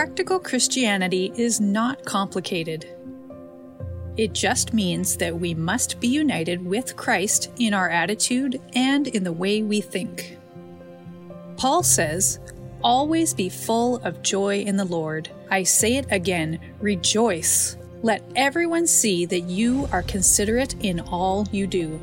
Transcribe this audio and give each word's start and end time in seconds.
Practical 0.00 0.38
Christianity 0.38 1.30
is 1.36 1.60
not 1.60 2.06
complicated. 2.06 2.88
It 4.16 4.32
just 4.32 4.72
means 4.72 5.18
that 5.18 5.38
we 5.38 5.52
must 5.52 6.00
be 6.00 6.08
united 6.08 6.64
with 6.64 6.96
Christ 6.96 7.50
in 7.58 7.74
our 7.74 7.90
attitude 7.90 8.62
and 8.74 9.08
in 9.08 9.24
the 9.24 9.32
way 9.34 9.62
we 9.62 9.82
think. 9.82 10.38
Paul 11.58 11.82
says, 11.82 12.40
Always 12.82 13.34
be 13.34 13.50
full 13.50 13.96
of 13.96 14.22
joy 14.22 14.60
in 14.60 14.78
the 14.78 14.86
Lord. 14.86 15.28
I 15.50 15.64
say 15.64 15.96
it 15.96 16.06
again, 16.10 16.58
rejoice. 16.80 17.76
Let 18.02 18.22
everyone 18.34 18.86
see 18.86 19.26
that 19.26 19.50
you 19.50 19.86
are 19.92 20.02
considerate 20.04 20.76
in 20.82 21.00
all 21.00 21.46
you 21.52 21.66
do. 21.66 22.00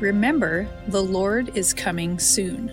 Remember, 0.00 0.66
the 0.88 1.04
Lord 1.04 1.56
is 1.56 1.72
coming 1.72 2.18
soon. 2.18 2.72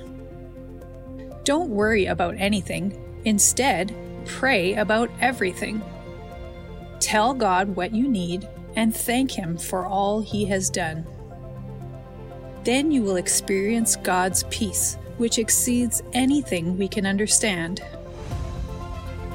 Don't 1.43 1.69
worry 1.69 2.07
about 2.07 2.33
anything. 2.39 2.97
Instead, 3.25 3.95
pray 4.25 4.73
about 4.75 5.09
everything. 5.19 5.81
Tell 6.99 7.33
God 7.33 7.75
what 7.75 7.93
you 7.93 8.07
need 8.07 8.47
and 8.75 8.95
thank 8.95 9.31
Him 9.31 9.57
for 9.57 9.85
all 9.85 10.21
He 10.21 10.45
has 10.45 10.69
done. 10.69 11.05
Then 12.63 12.91
you 12.91 13.01
will 13.01 13.15
experience 13.15 13.95
God's 13.95 14.43
peace, 14.49 14.97
which 15.17 15.39
exceeds 15.39 16.03
anything 16.13 16.77
we 16.77 16.87
can 16.87 17.05
understand. 17.05 17.81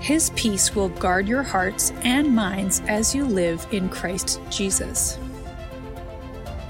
His 0.01 0.31
peace 0.37 0.75
will 0.75 0.91
guard 0.91 1.27
your 1.27 1.43
hearts 1.43 1.93
and 2.03 2.35
minds 2.35 2.83
as 2.87 3.15
you 3.15 3.25
live 3.25 3.67
in 3.73 3.89
Christ 3.89 4.41
Jesus. 4.51 5.19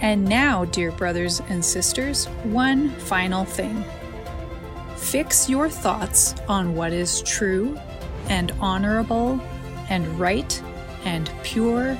And 0.01 0.25
now, 0.25 0.65
dear 0.67 0.93
brothers 0.93 1.41
and 1.49 1.65
sisters, 1.65 2.27
one 2.45 2.91
final 2.91 3.45
thing. 3.45 3.85
Fix 5.17 5.49
your 5.49 5.71
thoughts 5.71 6.35
on 6.47 6.75
what 6.75 6.93
is 6.93 7.23
true 7.23 7.81
and 8.29 8.53
honorable 8.61 9.41
and 9.89 10.07
right 10.21 10.63
and 11.07 11.33
pure 11.43 11.97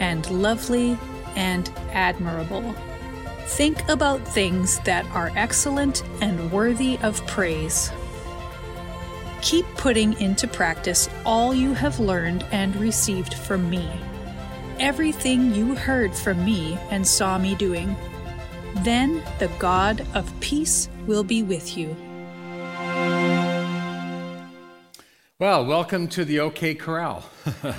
and 0.00 0.28
lovely 0.28 0.98
and 1.36 1.70
admirable. 1.92 2.74
Think 3.44 3.88
about 3.88 4.26
things 4.26 4.80
that 4.80 5.06
are 5.12 5.30
excellent 5.36 6.02
and 6.20 6.50
worthy 6.50 6.98
of 7.04 7.24
praise. 7.28 7.92
Keep 9.42 9.64
putting 9.76 10.20
into 10.20 10.48
practice 10.48 11.08
all 11.24 11.54
you 11.54 11.72
have 11.72 12.00
learned 12.00 12.44
and 12.50 12.74
received 12.74 13.34
from 13.34 13.70
me. 13.70 13.88
Everything 14.80 15.54
you 15.54 15.76
heard 15.76 16.12
from 16.12 16.44
me 16.44 16.76
and 16.90 17.06
saw 17.06 17.38
me 17.38 17.54
doing. 17.54 17.94
Then 18.78 19.22
the 19.38 19.52
God 19.60 20.04
of 20.14 20.40
peace 20.40 20.88
will 21.06 21.22
be 21.22 21.44
with 21.44 21.78
you. 21.78 21.96
Well, 25.38 25.66
welcome 25.66 26.08
to 26.08 26.24
the 26.24 26.40
OK 26.40 26.76
Corral. 26.76 27.22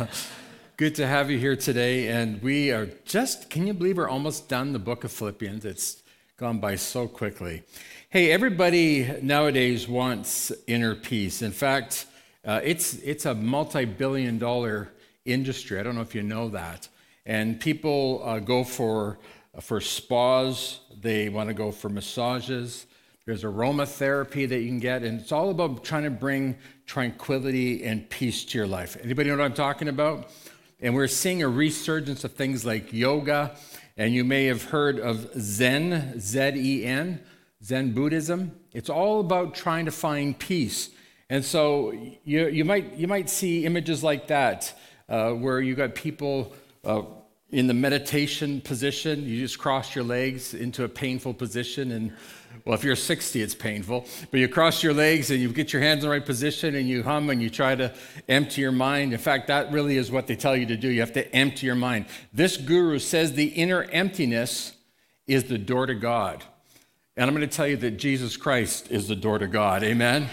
Good 0.78 0.94
to 0.94 1.08
have 1.08 1.32
you 1.32 1.40
here 1.40 1.56
today. 1.56 2.08
And 2.10 2.40
we 2.44 2.70
are 2.70 2.86
just, 3.04 3.50
can 3.50 3.66
you 3.66 3.74
believe 3.74 3.98
we're 3.98 4.08
almost 4.08 4.48
done 4.48 4.74
the 4.74 4.80
book 4.80 5.04
of 5.04 5.12
Philippians? 5.12 5.66
It's 5.66 6.04
gone 6.38 6.60
by 6.60 6.76
so 6.76 7.08
quickly. 7.08 7.64
Hey, 8.12 8.32
everybody 8.32 9.12
nowadays 9.24 9.88
wants 9.88 10.52
inner 10.68 10.94
peace. 10.94 11.42
In 11.42 11.52
fact, 11.52 12.06
uh, 12.46 12.62
it's, 12.64 12.94
it's 13.00 13.26
a 13.26 13.34
multi 13.34 13.86
billion 13.86 14.38
dollar 14.38 14.92
industry. 15.26 15.80
I 15.80 15.84
don't 15.84 15.96
know 15.96 16.02
if 16.02 16.14
you 16.14 16.22
know 16.22 16.50
that. 16.50 16.88
And 17.26 17.60
people 17.60 18.22
uh, 18.24 18.38
go 18.38 18.64
for, 18.64 19.18
for 19.62 19.82
spas, 19.82 20.82
they 21.02 21.28
want 21.30 21.48
to 21.48 21.56
go 21.56 21.72
for 21.72 21.90
massages. 21.90 22.86
There's 23.28 23.44
aromatherapy 23.44 24.48
that 24.48 24.62
you 24.62 24.68
can 24.70 24.80
get, 24.80 25.04
and 25.04 25.20
it's 25.20 25.34
all 25.34 25.50
about 25.50 25.84
trying 25.84 26.04
to 26.04 26.10
bring 26.10 26.56
tranquility 26.86 27.84
and 27.84 28.10
peace 28.10 28.46
to 28.46 28.58
your 28.58 28.68
life. 28.68 28.96
Anybody 29.04 29.30
know 29.30 29.36
what 29.36 29.44
I'm 29.44 29.54
talking 29.54 29.90
about? 29.90 30.30
And 30.80 30.96
we're 30.96 31.10
seeing 31.10 31.44
a 31.44 31.50
resurgence 31.50 32.24
of 32.24 32.36
things 32.36 32.64
like 32.64 32.94
yoga, 32.94 33.54
and 33.98 34.14
you 34.14 34.24
may 34.24 34.46
have 34.46 34.64
heard 34.64 34.98
of 34.98 35.30
Zen, 35.38 36.18
Z 36.22 36.54
E 36.56 36.86
N. 36.86 37.20
Zen 37.62 37.92
Buddhism. 37.92 38.58
It's 38.72 38.90
all 38.90 39.20
about 39.20 39.54
trying 39.54 39.84
to 39.88 39.92
find 39.92 40.40
peace. 40.40 40.92
And 41.30 41.44
so 41.44 41.92
you, 42.24 42.48
you, 42.48 42.64
might, 42.64 42.94
you 42.94 43.10
might 43.10 43.30
see 43.30 43.66
images 43.66 44.06
like 44.06 44.28
that, 44.28 44.74
uh, 45.10 45.32
where 45.32 45.60
you 45.60 45.76
got 45.76 45.96
people 45.96 46.56
uh, 46.86 47.02
in 47.50 47.68
the 47.68 47.74
meditation 47.74 48.60
position. 48.62 49.24
You 49.24 49.40
just 49.40 49.58
cross 49.58 49.96
your 49.96 50.04
legs 50.04 50.54
into 50.54 50.84
a 50.84 50.90
painful 50.90 51.34
position. 51.34 51.92
And 51.92 52.14
well, 52.66 52.76
if 52.76 52.84
you're 52.84 52.96
60, 52.96 53.42
it's 53.42 53.56
painful. 53.56 54.06
But 54.32 54.40
you 54.40 54.50
cross 54.50 54.84
your 54.84 54.94
legs 54.94 55.32
and 55.32 55.40
you 55.40 55.50
get 55.50 55.72
your 55.72 55.82
hands 55.82 56.04
in 56.04 56.10
the 56.10 56.10
right 56.10 56.26
position 56.26 56.76
and 56.76 56.88
you 56.88 57.04
hum 57.04 57.30
and 57.30 57.42
you 57.42 57.50
try 57.50 57.76
to 57.76 57.94
empty 58.28 58.62
your 58.62 58.72
mind. 58.72 59.14
In 59.14 59.20
fact, 59.20 59.48
that 59.48 59.72
really 59.72 59.98
is 59.98 60.12
what 60.12 60.28
they 60.28 60.36
tell 60.36 60.56
you 60.56 60.66
to 60.66 60.76
do. 60.76 60.90
You 60.90 61.00
have 61.00 61.14
to 61.14 61.34
empty 61.34 61.66
your 61.66 61.76
mind. 61.76 62.08
This 62.34 62.58
guru 62.58 63.00
says 63.00 63.34
the 63.34 63.48
inner 63.48 63.84
emptiness 63.84 64.74
is 65.28 65.46
the 65.46 65.58
door 65.58 65.86
to 65.86 65.96
God. 65.96 66.44
And 67.16 67.28
I'm 67.28 67.36
going 67.36 67.48
to 67.48 67.56
tell 67.56 67.68
you 67.68 67.78
that 67.78 67.92
Jesus 67.92 68.38
Christ 68.38 68.92
is 68.92 69.08
the 69.08 69.16
door 69.16 69.40
to 69.40 69.48
God. 69.48 69.84
Amen? 69.84 70.24
Amen. 70.24 70.30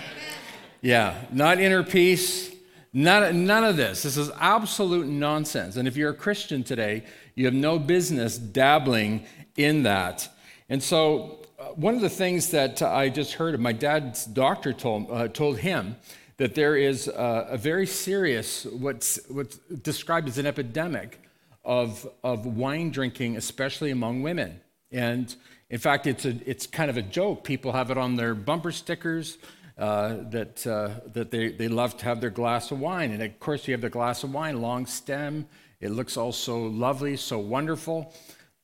Yeah, 0.83 1.19
not 1.33 1.59
inner 1.59 1.83
peace, 1.83 2.54
none, 2.95 3.45
none 3.45 3.65
of 3.65 3.77
this. 3.77 4.05
This 4.05 4.17
is 4.17 4.31
absolute 4.39 5.07
nonsense. 5.07 5.77
And 5.77 5.87
if 5.87 5.97
you're 5.97 6.11
a 6.11 6.17
Christian 6.17 6.63
today, 6.63 7.05
you 7.35 7.45
have 7.45 7.55
no 7.55 7.79
business 7.79 8.39
dabbling 8.39 9.27
in 9.57 9.83
that. 9.83 10.29
And 10.69 10.83
so, 10.83 11.41
uh, 11.59 11.65
one 11.75 11.95
of 11.95 12.01
the 12.01 12.09
things 12.09 12.51
that 12.51 12.81
I 12.81 13.09
just 13.09 13.35
heard 13.35 13.55
of 13.55 13.61
my 13.61 13.73
dad's 13.73 14.25
doctor 14.25 14.73
told, 14.73 15.11
uh, 15.11 15.29
told 15.29 15.59
him 15.59 15.97
that 16.37 16.55
there 16.55 16.77
is 16.77 17.09
a, 17.09 17.49
a 17.51 17.59
very 17.59 17.87
serious, 17.87 18.65
what's, 18.65 19.21
what's 19.29 19.59
described 19.59 20.29
as 20.29 20.39
an 20.39 20.47
epidemic 20.47 21.21
of, 21.65 22.09
of 22.23 22.47
wine 22.47 22.91
drinking, 22.91 23.37
especially 23.37 23.91
among 23.91 24.23
women. 24.23 24.61
And 24.91 25.35
in 25.71 25.79
fact, 25.79 26.07
it's, 26.07 26.25
a, 26.25 26.37
it's 26.45 26.67
kind 26.67 26.91
of 26.91 26.97
a 26.97 27.03
joke. 27.03 27.45
People 27.45 27.73
have 27.73 27.91
it 27.91 27.99
on 27.99 28.17
their 28.17 28.35
bumper 28.35 28.73
stickers 28.73 29.39
uh, 29.77 30.17
that, 30.31 30.67
uh, 30.67 30.91
that 31.13 31.31
they, 31.31 31.49
they 31.49 31.69
love 31.69 31.97
to 31.99 32.05
have 32.05 32.21
their 32.21 32.31
glass 32.31 32.71
of 32.71 32.81
wine. 32.81 33.11
And 33.11 33.23
of 33.23 33.41
course, 33.41 33.67
you 33.67 33.73
have 33.73 33.81
the 33.81 33.91
glass 33.91 34.23
of 34.23 34.33
wine, 34.33 34.61
long 34.61 34.87
stem. 34.87 35.47
It 35.81 35.91
looks 35.91 36.17
all 36.17 36.33
so 36.33 36.63
lovely, 36.63 37.17
so 37.17 37.39
wonderful. 37.39 38.15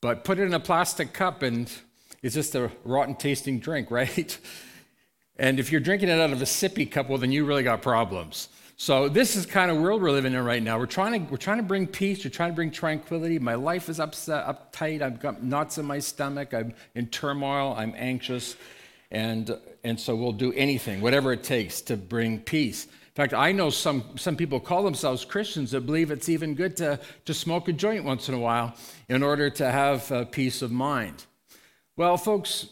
But 0.01 0.25
put 0.25 0.39
it 0.39 0.45
in 0.45 0.55
a 0.55 0.61
plastic 0.61 1.13
cup 1.13 1.43
and 1.43 1.71
it's 2.23 2.35
just 2.35 2.55
a 2.55 2.71
rotten 2.85 3.15
tasting 3.15 3.59
drink, 3.59 3.91
right? 3.91 4.39
and 5.37 5.59
if 5.59 5.73
you're 5.73 5.81
drinking 5.81 6.09
it 6.09 6.21
out 6.21 6.33
of 6.33 6.41
a 6.41 6.47
sippy 6.47 6.91
cup, 6.91 7.09
well, 7.09 7.19
then 7.19 7.33
you 7.33 7.45
really 7.45 7.63
got 7.63 7.83
problems. 7.83 8.49
So 8.81 9.11
this 9.11 9.37
is 9.37 9.45
kind 9.45 9.71
of 9.71 9.77
world 9.77 10.01
we're 10.01 10.11
living 10.11 10.33
in 10.33 10.43
right 10.43 10.63
now. 10.63 10.79
We're 10.79 10.87
trying 10.87 11.27
to 11.27 11.31
we're 11.31 11.37
trying 11.37 11.59
to 11.59 11.63
bring 11.63 11.87
peace. 11.87 12.25
We're 12.25 12.31
trying 12.31 12.53
to 12.53 12.55
bring 12.57 12.71
tranquility. 12.71 13.39
My 13.39 13.55
life 13.55 13.91
is 13.91 14.01
upset, 14.01 14.47
uptight. 14.47 15.03
I've 15.03 15.21
got 15.21 15.43
knots 15.43 15.77
in 15.77 15.85
my 15.85 15.99
stomach. 15.99 16.55
I'm 16.55 16.73
in 16.95 17.09
turmoil. 17.09 17.75
I'm 17.77 17.93
anxious, 17.95 18.57
and 19.11 19.59
and 19.83 19.99
so 19.99 20.15
we'll 20.15 20.33
do 20.33 20.53
anything, 20.53 21.01
whatever 21.01 21.33
it 21.33 21.43
takes, 21.43 21.81
to 21.83 21.97
bring 21.97 22.39
peace. 22.41 22.85
In 22.85 23.15
fact, 23.15 23.35
I 23.35 23.53
know 23.53 23.71
some 23.71 24.05
some 24.17 24.37
people 24.37 24.61
call 24.61 24.83
themselves 24.83 25.25
Christians 25.25 25.73
that 25.73 25.83
believe 25.83 26.11
it's 26.11 26.29
even 26.29 26.55
good 26.55 26.77
to 26.79 27.01
to 27.25 27.35
smoke 27.35 27.69
a 27.69 27.73
joint 27.73 28.05
once 28.05 28.29
in 28.29 28.35
a 28.35 28.39
while 28.39 28.75
in 29.09 29.23
order 29.23 29.51
to 29.51 29.71
have 29.71 30.11
uh, 30.13 30.25
peace 30.27 30.63
of 30.63 30.71
mind. 30.71 31.25
Well, 31.97 32.17
folks, 32.17 32.69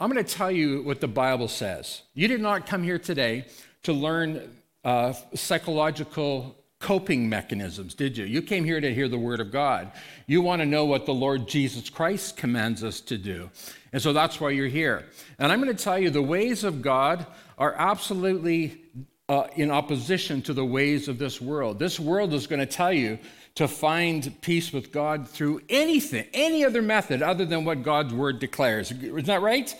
I'm 0.00 0.10
going 0.10 0.24
to 0.24 0.34
tell 0.34 0.50
you 0.50 0.82
what 0.82 1.00
the 1.00 1.08
Bible 1.08 1.48
says. 1.48 2.02
You 2.14 2.28
did 2.28 2.40
not 2.40 2.66
come 2.66 2.82
here 2.82 2.98
today 2.98 3.46
to 3.84 3.92
learn 3.92 4.50
uh, 4.82 5.12
psychological 5.34 6.56
coping 6.80 7.28
mechanisms, 7.28 7.94
did 7.94 8.18
you? 8.18 8.24
You 8.24 8.42
came 8.42 8.64
here 8.64 8.80
to 8.80 8.94
hear 8.94 9.08
the 9.08 9.18
Word 9.18 9.40
of 9.40 9.50
God. 9.50 9.92
You 10.26 10.42
want 10.42 10.60
to 10.60 10.66
know 10.66 10.84
what 10.84 11.06
the 11.06 11.14
Lord 11.14 11.48
Jesus 11.48 11.88
Christ 11.88 12.36
commands 12.36 12.84
us 12.84 13.00
to 13.02 13.16
do. 13.16 13.50
And 13.92 14.02
so 14.02 14.12
that's 14.12 14.40
why 14.40 14.50
you're 14.50 14.68
here. 14.68 15.06
And 15.38 15.50
I'm 15.50 15.62
going 15.62 15.74
to 15.74 15.82
tell 15.82 15.98
you 15.98 16.10
the 16.10 16.22
ways 16.22 16.64
of 16.64 16.82
God 16.82 17.26
are 17.56 17.74
absolutely 17.78 18.82
uh, 19.28 19.46
in 19.56 19.70
opposition 19.70 20.42
to 20.42 20.52
the 20.52 20.64
ways 20.64 21.08
of 21.08 21.18
this 21.18 21.40
world. 21.40 21.78
This 21.78 21.98
world 21.98 22.34
is 22.34 22.46
going 22.46 22.60
to 22.60 22.66
tell 22.66 22.92
you 22.92 23.18
to 23.54 23.68
find 23.68 24.40
peace 24.42 24.72
with 24.72 24.92
God 24.92 25.28
through 25.28 25.62
anything, 25.68 26.26
any 26.34 26.64
other 26.64 26.82
method 26.82 27.22
other 27.22 27.44
than 27.44 27.64
what 27.64 27.82
God's 27.82 28.12
Word 28.12 28.40
declares. 28.40 28.90
Isn't 28.90 29.26
that 29.26 29.42
right? 29.42 29.74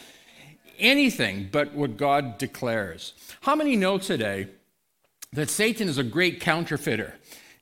Anything 0.78 1.48
but 1.50 1.74
what 1.74 1.96
God 1.96 2.38
declares. 2.38 3.12
How 3.40 3.54
many 3.54 3.76
know 3.76 3.98
today? 3.98 4.48
That 5.34 5.50
Satan 5.50 5.88
is 5.88 5.98
a 5.98 6.04
great 6.04 6.40
counterfeiter. 6.40 7.14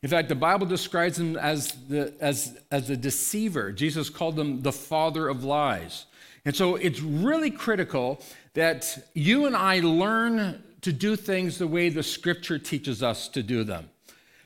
In 0.02 0.08
fact, 0.08 0.28
the 0.28 0.34
Bible 0.34 0.66
describes 0.66 1.18
him 1.18 1.36
as, 1.36 1.72
the, 1.88 2.12
as, 2.20 2.58
as 2.70 2.90
a 2.90 2.96
deceiver. 2.96 3.72
Jesus 3.72 4.10
called 4.10 4.38
him 4.38 4.62
the 4.62 4.72
father 4.72 5.28
of 5.28 5.44
lies. 5.44 6.06
And 6.44 6.54
so 6.54 6.76
it's 6.76 7.00
really 7.00 7.50
critical 7.50 8.20
that 8.54 9.08
you 9.14 9.46
and 9.46 9.56
I 9.56 9.80
learn 9.80 10.62
to 10.82 10.92
do 10.92 11.16
things 11.16 11.58
the 11.58 11.66
way 11.66 11.88
the 11.88 12.02
scripture 12.02 12.58
teaches 12.58 13.02
us 13.02 13.28
to 13.28 13.42
do 13.42 13.64
them. 13.64 13.88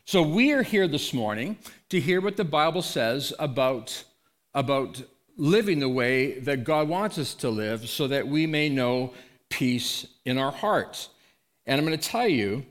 So 0.05 0.22
we 0.22 0.52
are 0.52 0.62
here 0.62 0.87
this 0.87 1.12
morning 1.12 1.58
to 1.88 1.99
hear 1.99 2.20
what 2.20 2.37
the 2.37 2.44
Bible 2.44 2.82
says 2.82 3.32
about, 3.38 4.05
about 4.55 5.02
living 5.37 5.81
the 5.81 5.88
way 5.88 6.38
that 6.40 6.64
God 6.64 6.88
wants 6.88 7.19
us 7.19 7.34
to 7.37 7.49
live 7.49 7.88
so 7.88 8.06
that 8.06 8.29
we 8.29 8.46
may 8.46 8.69
know 8.69 9.14
peace 9.49 10.06
in 10.25 10.38
our 10.38 10.52
hearts. 10.52 11.08
And 11.64 11.79
I'm 11.81 11.87
going 11.87 11.99
to 11.99 12.08
tell 12.08 12.29
you 12.29 12.67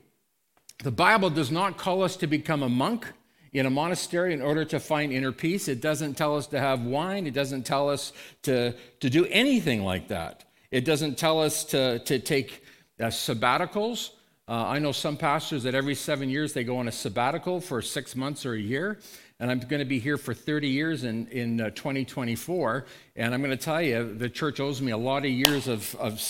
The 0.82 0.90
Bible 0.90 1.30
does 1.30 1.50
not 1.50 1.78
call 1.78 2.02
us 2.02 2.16
to 2.16 2.26
become 2.26 2.62
a 2.62 2.68
monk 2.68 3.06
in 3.52 3.64
a 3.64 3.70
monastery 3.70 4.34
in 4.34 4.42
order 4.42 4.64
to 4.66 4.78
find 4.78 5.12
inner 5.12 5.32
peace. 5.32 5.68
It 5.68 5.80
doesn't 5.80 6.14
tell 6.14 6.36
us 6.36 6.46
to 6.48 6.60
have 6.60 6.82
wine. 6.82 7.26
It 7.26 7.32
doesn't 7.32 7.64
tell 7.64 7.88
us 7.88 8.12
to, 8.42 8.74
to 9.00 9.10
do 9.10 9.24
anything 9.26 9.82
like 9.82 10.08
that. 10.08 10.44
It 10.70 10.84
doesn't 10.84 11.16
tell 11.16 11.40
us 11.40 11.64
to, 11.66 12.00
to 12.00 12.18
take 12.18 12.62
uh, 13.00 13.04
sabbaticals. 13.04 14.10
Uh, 14.48 14.66
I 14.66 14.78
know 14.78 14.92
some 14.92 15.16
pastors 15.16 15.62
that 15.62 15.74
every 15.74 15.94
seven 15.94 16.28
years 16.28 16.52
they 16.52 16.64
go 16.64 16.76
on 16.76 16.88
a 16.88 16.92
sabbatical 16.92 17.60
for 17.60 17.80
six 17.80 18.14
months 18.14 18.44
or 18.44 18.52
a 18.52 18.60
year. 18.60 18.98
And 19.40 19.50
I'm 19.50 19.60
going 19.60 19.80
to 19.80 19.86
be 19.86 19.98
here 19.98 20.18
for 20.18 20.34
30 20.34 20.68
years 20.68 21.04
in, 21.04 21.26
in 21.28 21.60
uh, 21.60 21.70
2024. 21.70 22.86
And 23.16 23.34
I'm 23.34 23.40
going 23.40 23.56
to 23.56 23.62
tell 23.62 23.82
you, 23.82 24.14
the 24.14 24.28
church 24.28 24.60
owes 24.60 24.80
me 24.80 24.92
a 24.92 24.96
lot 24.96 25.24
of 25.24 25.30
years 25.30 25.66
of, 25.66 25.94
of, 25.96 26.22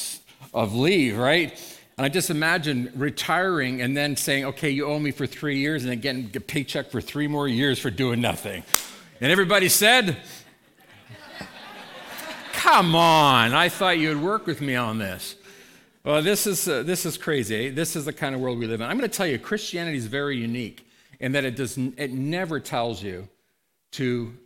of 0.55 0.75
leave, 0.75 1.17
right? 1.17 1.61
And 1.99 2.05
I 2.05 2.11
just 2.11 2.29
imagine 2.29 2.93
retiring 2.95 3.81
and 3.81 3.97
then 3.97 4.17
saying, 4.17 4.45
okay, 4.45 4.69
you 4.69 4.85
owe 4.85 4.99
me 4.99 5.13
for 5.13 5.27
three 5.27 5.59
years, 5.59 5.83
and 5.83 5.91
then 5.91 6.01
getting 6.01 6.31
a 6.35 6.41
paycheck 6.41 6.91
for 6.91 7.01
three 7.01 7.27
more 7.27 7.49
years 7.49 7.79
for 7.79 7.91
doing 7.91 8.21
nothing. 8.21 8.65
And 9.21 9.33
everybody 9.33 9.71
said, 9.71 10.19
come 12.53 12.95
on, 12.95 13.55
I 13.55 13.71
thought 13.71 13.99
you 13.99 14.11
would 14.11 14.23
work 14.23 14.47
with 14.47 14.61
me 14.61 14.75
on 14.75 14.99
this. 14.99 15.37
Well, 16.05 16.23
this 16.23 16.47
is, 16.47 16.69
uh, 16.69 16.83
this 16.83 17.07
is 17.07 17.17
crazy. 17.17 17.71
This 17.71 17.97
is 17.97 18.05
the 18.05 18.13
kind 18.13 18.35
of 18.35 18.43
world 18.43 18.59
we 18.59 18.67
live 18.67 18.83
in. 18.83 18.87
I'm 18.87 18.99
going 18.99 19.11
to 19.11 19.17
tell 19.17 19.27
you, 19.27 19.39
Christianity 19.39 19.97
is 19.97 20.07
very 20.07 20.37
unique 20.37 20.87
in 21.19 21.33
that 21.33 21.47
it, 21.47 21.57
does, 21.57 21.79
it 21.79 22.13
never 22.13 22.61
tells 22.61 23.03
you 23.03 23.27
to, 23.93 24.37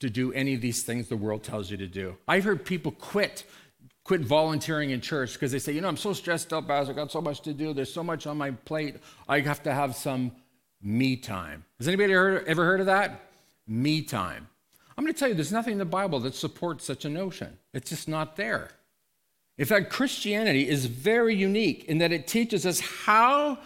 to 0.00 0.10
do 0.10 0.32
any 0.32 0.54
of 0.54 0.60
these 0.60 0.82
things 0.82 1.06
the 1.06 1.16
world 1.16 1.44
tells 1.44 1.70
you 1.70 1.76
to 1.76 1.86
do. 1.86 2.16
I've 2.26 2.42
heard 2.42 2.64
people 2.64 2.90
quit 2.90 3.44
quit 4.06 4.20
volunteering 4.20 4.90
in 4.90 5.00
church 5.00 5.32
because 5.32 5.50
they 5.50 5.58
say, 5.58 5.72
you 5.72 5.80
know, 5.80 5.88
I'm 5.88 5.96
so 5.96 6.12
stressed 6.12 6.52
out, 6.52 6.68
Pastor. 6.68 6.92
I 6.92 6.94
got 6.94 7.10
so 7.10 7.20
much 7.20 7.40
to 7.40 7.52
do. 7.52 7.74
There's 7.74 7.92
so 7.92 8.04
much 8.04 8.28
on 8.28 8.38
my 8.38 8.52
plate. 8.52 8.98
I 9.28 9.40
have 9.40 9.64
to 9.64 9.74
have 9.74 9.96
some 9.96 10.30
me 10.80 11.16
time. 11.16 11.64
Has 11.78 11.88
anybody 11.88 12.12
heard, 12.12 12.46
ever 12.46 12.64
heard 12.64 12.78
of 12.78 12.86
that? 12.86 13.20
Me 13.66 14.02
time. 14.02 14.46
I'm 14.96 15.02
going 15.02 15.12
to 15.12 15.18
tell 15.18 15.28
you, 15.28 15.34
there's 15.34 15.50
nothing 15.50 15.72
in 15.72 15.78
the 15.78 15.84
Bible 15.84 16.20
that 16.20 16.36
supports 16.36 16.84
such 16.84 17.04
a 17.04 17.08
notion. 17.08 17.58
It's 17.74 17.90
just 17.90 18.06
not 18.06 18.36
there. 18.36 18.70
In 19.58 19.64
fact, 19.64 19.90
Christianity 19.90 20.68
is 20.68 20.86
very 20.86 21.34
unique 21.34 21.84
in 21.86 21.98
that 21.98 22.12
it 22.12 22.28
teaches 22.28 22.64
us 22.64 22.78
how 22.78 23.58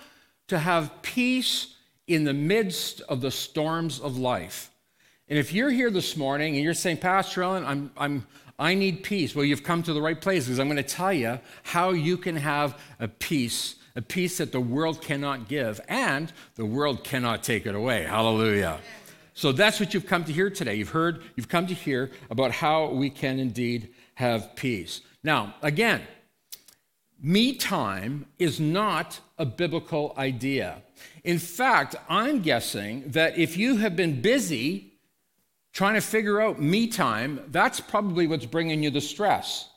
to 0.49 0.59
have 0.59 1.03
peace 1.03 1.75
in 2.07 2.25
the 2.25 2.33
midst 2.33 3.03
of 3.03 3.21
the 3.21 3.31
storms 3.31 4.01
of 4.01 4.17
life. 4.17 4.71
And 5.31 5.39
if 5.39 5.53
you're 5.53 5.71
here 5.71 5.93
this 5.93 6.17
morning 6.17 6.57
and 6.57 6.65
you're 6.65 6.75
saying, 6.75 6.97
Pastor 6.97 7.45
Allen, 7.45 7.65
I'm, 7.65 7.93
I'm, 7.97 8.27
I 8.59 8.75
need 8.75 9.05
peace. 9.05 9.33
Well, 9.33 9.45
you've 9.45 9.63
come 9.63 9.81
to 9.85 9.93
the 9.93 10.03
right 10.03 10.21
place 10.21 10.47
because 10.47 10.59
I'm 10.59 10.67
going 10.67 10.77
to 10.77 10.83
tell 10.83 11.13
you 11.13 11.39
how 11.63 11.91
you 11.91 12.17
can 12.17 12.35
have 12.35 12.77
a 12.99 13.07
peace, 13.07 13.77
a 13.95 14.03
peace 14.03 14.39
that 14.39 14.51
the 14.51 14.61
world 14.61 15.01
cannot 15.01 15.47
give 15.47 15.81
and 15.87 16.33
the 16.57 16.67
world 16.67 17.05
cannot 17.05 17.45
take 17.45 17.65
it 17.65 17.77
away. 17.77 18.03
Hallelujah. 18.03 18.81
So 19.35 19.53
that's 19.53 19.79
what 19.79 19.95
you've 19.95 20.07
come 20.07 20.25
to 20.25 20.33
hear 20.33 20.51
today. 20.51 20.75
You've 20.75 20.89
heard, 20.89 21.23
you've 21.37 21.49
come 21.49 21.69
to 21.69 21.75
hear 21.75 22.11
about 22.29 22.51
how 22.51 22.89
we 22.89 23.09
can 23.09 23.39
indeed 23.39 23.91
have 24.15 24.57
peace. 24.57 25.01
Now, 25.23 25.55
again, 25.63 26.03
me 27.23 27.55
time 27.55 28.27
is 28.41 28.59
not 28.59 29.21
a 29.39 29.47
biblical 29.47 30.13
idea. 30.19 30.83
In 31.23 31.39
fact, 31.39 31.95
I'm 32.09 32.43
guessing 32.43 33.11
that 33.13 33.39
if 33.39 33.57
you 33.57 33.77
have 33.77 33.95
been 33.95 34.21
busy 34.21 34.90
trying 35.73 35.95
to 35.95 36.01
figure 36.01 36.41
out 36.41 36.61
me 36.61 36.87
time, 36.87 37.41
that's 37.49 37.81
probably 37.81 38.27
what's 38.27 38.47
bringing 38.47 38.83
you 38.83 38.91
the 38.91 39.01
stress. 39.01 39.69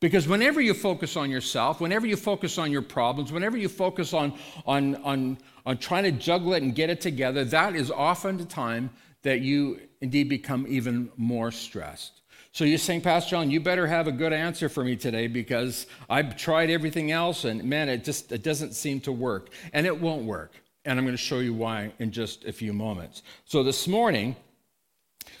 Because 0.00 0.26
whenever 0.26 0.60
you 0.60 0.74
focus 0.74 1.16
on 1.16 1.30
yourself, 1.30 1.80
whenever 1.80 2.08
you 2.08 2.16
focus 2.16 2.58
on 2.58 2.72
your 2.72 2.82
problems, 2.82 3.30
whenever 3.30 3.56
you 3.56 3.68
focus 3.68 4.12
on, 4.12 4.32
on, 4.66 4.96
on, 4.96 5.38
on 5.64 5.78
trying 5.78 6.02
to 6.02 6.10
juggle 6.10 6.54
it 6.54 6.62
and 6.62 6.74
get 6.74 6.90
it 6.90 7.00
together, 7.00 7.44
that 7.44 7.76
is 7.76 7.88
often 7.90 8.36
the 8.36 8.44
time 8.44 8.90
that 9.22 9.42
you 9.42 9.80
indeed 10.00 10.28
become 10.28 10.66
even 10.68 11.08
more 11.16 11.52
stressed. 11.52 12.22
So 12.50 12.64
you're 12.64 12.78
saying, 12.78 13.02
Pastor 13.02 13.30
John, 13.30 13.50
you 13.50 13.60
better 13.60 13.86
have 13.86 14.08
a 14.08 14.12
good 14.12 14.32
answer 14.32 14.68
for 14.68 14.84
me 14.84 14.96
today 14.96 15.26
because 15.26 15.86
I've 16.10 16.36
tried 16.36 16.68
everything 16.68 17.10
else 17.10 17.44
and 17.44 17.64
man, 17.64 17.88
it 17.88 18.04
just 18.04 18.30
it 18.32 18.42
doesn't 18.42 18.74
seem 18.74 19.00
to 19.02 19.12
work. 19.12 19.50
And 19.72 19.86
it 19.86 19.98
won't 19.98 20.24
work. 20.24 20.60
And 20.84 20.98
I'm 20.98 21.04
going 21.04 21.16
to 21.16 21.22
show 21.22 21.38
you 21.38 21.54
why 21.54 21.92
in 21.98 22.10
just 22.10 22.44
a 22.44 22.52
few 22.52 22.72
moments. 22.72 23.22
So 23.44 23.62
this 23.62 23.86
morning, 23.86 24.36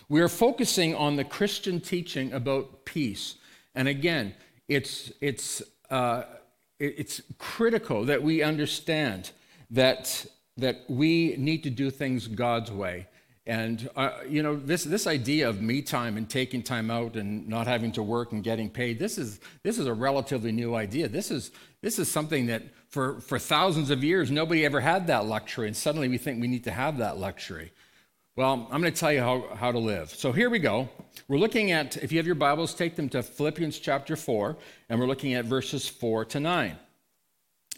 we 0.08 0.20
are 0.20 0.28
focusing 0.28 0.94
on 0.94 1.16
the 1.16 1.24
Christian 1.24 1.80
teaching 1.80 2.32
about 2.32 2.84
peace. 2.84 3.36
And 3.74 3.88
again, 3.88 4.34
it's, 4.68 5.12
it's, 5.20 5.62
uh, 5.90 6.24
it's 6.78 7.22
critical 7.38 8.04
that 8.06 8.22
we 8.22 8.42
understand 8.42 9.30
that, 9.70 10.26
that 10.56 10.82
we 10.88 11.36
need 11.36 11.62
to 11.62 11.70
do 11.70 11.90
things 11.90 12.26
God's 12.26 12.70
way. 12.70 13.06
And, 13.44 13.90
uh, 13.96 14.10
you 14.28 14.42
know, 14.42 14.54
this, 14.54 14.84
this 14.84 15.06
idea 15.08 15.48
of 15.48 15.60
me 15.60 15.82
time 15.82 16.16
and 16.16 16.30
taking 16.30 16.62
time 16.62 16.92
out 16.92 17.16
and 17.16 17.48
not 17.48 17.66
having 17.66 17.90
to 17.92 18.02
work 18.02 18.30
and 18.32 18.44
getting 18.44 18.70
paid, 18.70 19.00
this 19.00 19.18
is, 19.18 19.40
this 19.64 19.78
is 19.78 19.86
a 19.86 19.94
relatively 19.94 20.52
new 20.52 20.76
idea. 20.76 21.08
This 21.08 21.32
is, 21.32 21.50
this 21.80 21.98
is 21.98 22.08
something 22.08 22.46
that 22.46 22.62
for, 22.88 23.20
for 23.20 23.40
thousands 23.40 23.90
of 23.90 24.04
years, 24.04 24.30
nobody 24.30 24.64
ever 24.64 24.80
had 24.80 25.08
that 25.08 25.26
luxury. 25.26 25.66
And 25.66 25.76
suddenly 25.76 26.08
we 26.08 26.18
think 26.18 26.40
we 26.40 26.46
need 26.46 26.64
to 26.64 26.70
have 26.70 26.98
that 26.98 27.18
luxury. 27.18 27.72
Well, 28.34 28.66
I'm 28.70 28.80
going 28.80 28.90
to 28.90 28.98
tell 28.98 29.12
you 29.12 29.20
how, 29.20 29.44
how 29.56 29.72
to 29.72 29.78
live. 29.78 30.08
So 30.08 30.32
here 30.32 30.48
we 30.48 30.58
go. 30.58 30.88
We're 31.28 31.36
looking 31.36 31.70
at, 31.70 31.98
if 31.98 32.10
you 32.10 32.18
have 32.18 32.24
your 32.24 32.34
Bibles, 32.34 32.72
take 32.72 32.96
them 32.96 33.10
to 33.10 33.22
Philippians 33.22 33.78
chapter 33.78 34.16
4, 34.16 34.56
and 34.88 34.98
we're 34.98 35.06
looking 35.06 35.34
at 35.34 35.44
verses 35.44 35.86
4 35.86 36.24
to 36.24 36.40
9. 36.40 36.78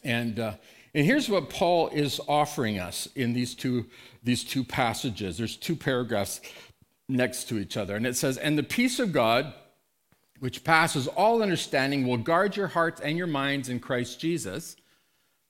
And, 0.04 0.38
uh, 0.38 0.52
and 0.94 1.04
here's 1.04 1.28
what 1.28 1.50
Paul 1.50 1.88
is 1.88 2.20
offering 2.28 2.78
us 2.78 3.08
in 3.16 3.32
these 3.32 3.56
two, 3.56 3.86
these 4.22 4.44
two 4.44 4.62
passages. 4.62 5.36
There's 5.38 5.56
two 5.56 5.74
paragraphs 5.74 6.40
next 7.08 7.48
to 7.48 7.58
each 7.58 7.76
other. 7.76 7.96
And 7.96 8.06
it 8.06 8.14
says, 8.14 8.36
And 8.36 8.56
the 8.56 8.62
peace 8.62 9.00
of 9.00 9.10
God, 9.10 9.52
which 10.38 10.62
passes 10.62 11.08
all 11.08 11.42
understanding, 11.42 12.06
will 12.06 12.16
guard 12.16 12.56
your 12.56 12.68
hearts 12.68 13.00
and 13.00 13.18
your 13.18 13.26
minds 13.26 13.70
in 13.70 13.80
Christ 13.80 14.20
Jesus. 14.20 14.76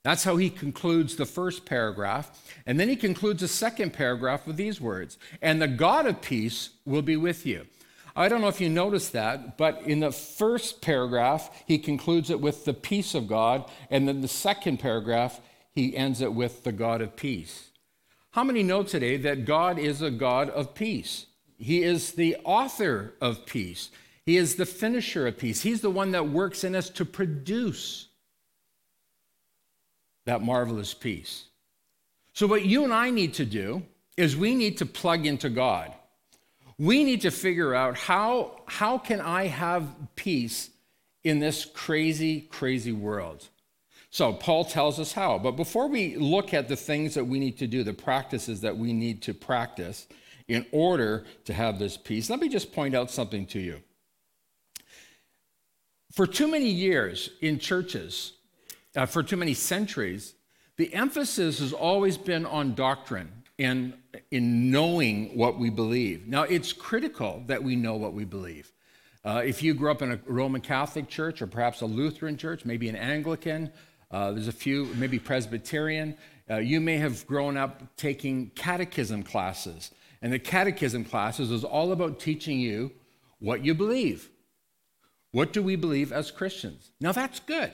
That's 0.05 0.23
how 0.23 0.37
he 0.37 0.51
concludes 0.51 1.17
the 1.17 1.25
first 1.25 1.65
paragraph. 1.65 2.31
And 2.67 2.79
then 2.79 2.89
he 2.89 2.97
concludes 2.97 3.41
the 3.41 3.49
second 3.49 3.95
paragraph 3.95 4.47
with 4.47 4.57
these 4.57 4.81
words 4.81 5.19
And 5.43 5.61
the 5.61 5.67
God 5.67 6.07
of 6.07 6.21
peace 6.21 6.71
will 6.85 7.03
be 7.03 7.17
with 7.17 7.45
you. 7.45 7.67
I 8.15 8.29
don't 8.29 8.41
know 8.41 8.49
if 8.49 8.61
you 8.61 8.69
noticed 8.69 9.13
that, 9.15 9.59
but 9.59 9.83
in 9.83 9.99
the 10.01 10.13
first 10.13 10.81
paragraph, 10.81 11.51
he 11.67 11.79
concludes 11.79 12.31
it 12.31 12.41
with 12.41 12.65
the 12.65 12.75
peace 12.75 13.15
of 13.15 13.27
God. 13.27 13.69
And 13.91 14.07
then 14.07 14.21
the 14.21 14.29
second 14.29 14.79
paragraph, 14.79 15.41
he 15.73 15.97
ends 15.97 16.21
it 16.21 16.33
with 16.33 16.63
the 16.63 16.71
God 16.71 17.01
of 17.01 17.17
peace. 17.17 17.71
How 18.33 18.45
many 18.45 18.63
know 18.63 18.83
today 18.83 19.17
that 19.17 19.47
God 19.47 19.79
is 19.79 20.03
a 20.03 20.11
God 20.11 20.51
of 20.51 20.75
peace? 20.75 21.27
He 21.57 21.83
is 21.83 22.13
the 22.13 22.37
author 22.45 23.15
of 23.21 23.47
peace, 23.47 23.91
He 24.27 24.37
is 24.37 24.57
the 24.57 24.67
finisher 24.67 25.27
of 25.27 25.39
peace. 25.39 25.63
He's 25.63 25.81
the 25.81 25.91
one 25.91 26.13
that 26.13 26.29
works 26.29 26.63
in 26.63 26.75
us 26.75 26.91
to 26.91 27.05
produce 27.05 28.09
that 30.27 30.43
marvelous 30.43 30.95
peace. 30.95 31.45
So, 32.33 32.47
what 32.47 32.65
you 32.65 32.85
and 32.85 32.93
I 32.93 33.11
need 33.11 33.35
to 33.35 33.45
do 33.45 33.83
is 34.17 34.37
we 34.37 34.55
need 34.55 34.79
to 34.79 34.87
plug 34.87 35.27
into 35.27 35.49
God. 35.49 35.93
We 36.79 37.05
need 37.05 37.21
to 37.23 37.31
figure 37.31 37.75
out 37.75 37.97
how, 37.97 38.61
how 38.67 38.99
can 38.99 39.21
I 39.21 39.47
have 39.47 39.89
peace 40.17 40.71
in 41.23 41.39
this 41.39 41.65
crazy, 41.65 42.41
crazy 42.41 42.93
world? 42.93 43.49
So, 44.11 44.33
Paul 44.33 44.65
tells 44.65 44.99
us 44.99 45.13
how. 45.13 45.39
But 45.39 45.53
before 45.53 45.89
we 45.89 46.17
look 46.17 46.55
at 46.55 46.69
the 46.69 46.77
things 46.77 47.15
that 47.15 47.25
we 47.25 47.39
need 47.39 47.59
to 47.59 47.67
do, 47.67 47.85
the 47.85 47.93
practices 47.93 48.61
that 48.63 48.77
we 48.77 48.93
need 48.93 49.23
to 49.23 49.35
practice 49.35 50.07
in 50.49 50.67
order 50.73 51.25
to 51.45 51.53
have 51.53 51.79
this 51.79 51.97
peace, 51.97 52.29
let 52.29 52.41
me 52.41 52.49
just 52.49 52.73
point 52.73 52.95
out 52.95 53.11
something 53.11 53.47
to 53.47 53.61
you. 53.61 53.81
For 56.13 56.27
too 56.27 56.47
many 56.47 56.69
years 56.69 57.31
in 57.41 57.59
churches, 57.59 58.35
uh, 58.97 59.07
for 59.07 59.23
too 59.23 59.37
many 59.37 59.55
centuries, 59.55 60.35
the 60.77 60.93
emphasis 60.95 61.61
has 61.61 61.73
always 61.73 62.19
been 62.19 62.47
on 62.47 62.75
doctrine 62.75 63.31
and 63.59 63.95
in 64.31 64.71
knowing 64.71 65.37
what 65.37 65.59
we 65.59 65.71
believe. 65.71 66.27
Now, 66.27 66.43
it's 66.43 66.73
critical 66.73 67.43
that 67.47 67.63
we 67.63 67.77
know 67.77 67.95
what 67.95 68.13
we 68.13 68.25
believe. 68.25 68.73
Uh, 69.25 69.43
if 69.45 69.63
you 69.63 69.73
grew 69.75 69.91
up 69.91 70.03
in 70.03 70.13
a 70.13 70.21
Roman 70.27 70.61
Catholic 70.61 71.09
church 71.09 71.41
or 71.41 71.47
perhaps 71.47 71.81
a 71.81 71.87
Lutheran 71.87 72.37
church, 72.37 72.65
maybe 72.65 72.89
an 72.89 72.97
Anglican, 72.97 73.71
uh, 74.11 74.33
there's 74.33 74.49
a 74.49 74.53
few, 74.53 74.87
maybe 74.97 75.19
Presbyterian, 75.19 76.17
uh, 76.51 76.57
you 76.57 76.81
may 76.81 76.99
have 76.99 77.27
grown 77.27 77.57
up 77.57 77.97
taking 77.97 78.51
catechism 78.51 79.23
classes. 79.23 79.93
And 80.21 80.33
the 80.33 80.39
catechism 80.39 81.05
classes 81.05 81.51
is 81.51 81.65
all 81.65 81.93
about 81.93 82.21
teaching 82.21 82.61
you 82.61 82.93
what 83.39 83.65
you 83.65 83.75
believe. 83.75 84.31
What 85.33 85.53
do 85.53 85.63
we 85.63 85.77
believe 85.77 86.13
as 86.13 86.31
Christians? 86.31 86.91
Now, 87.01 87.13
that's 87.13 87.41
good. 87.41 87.73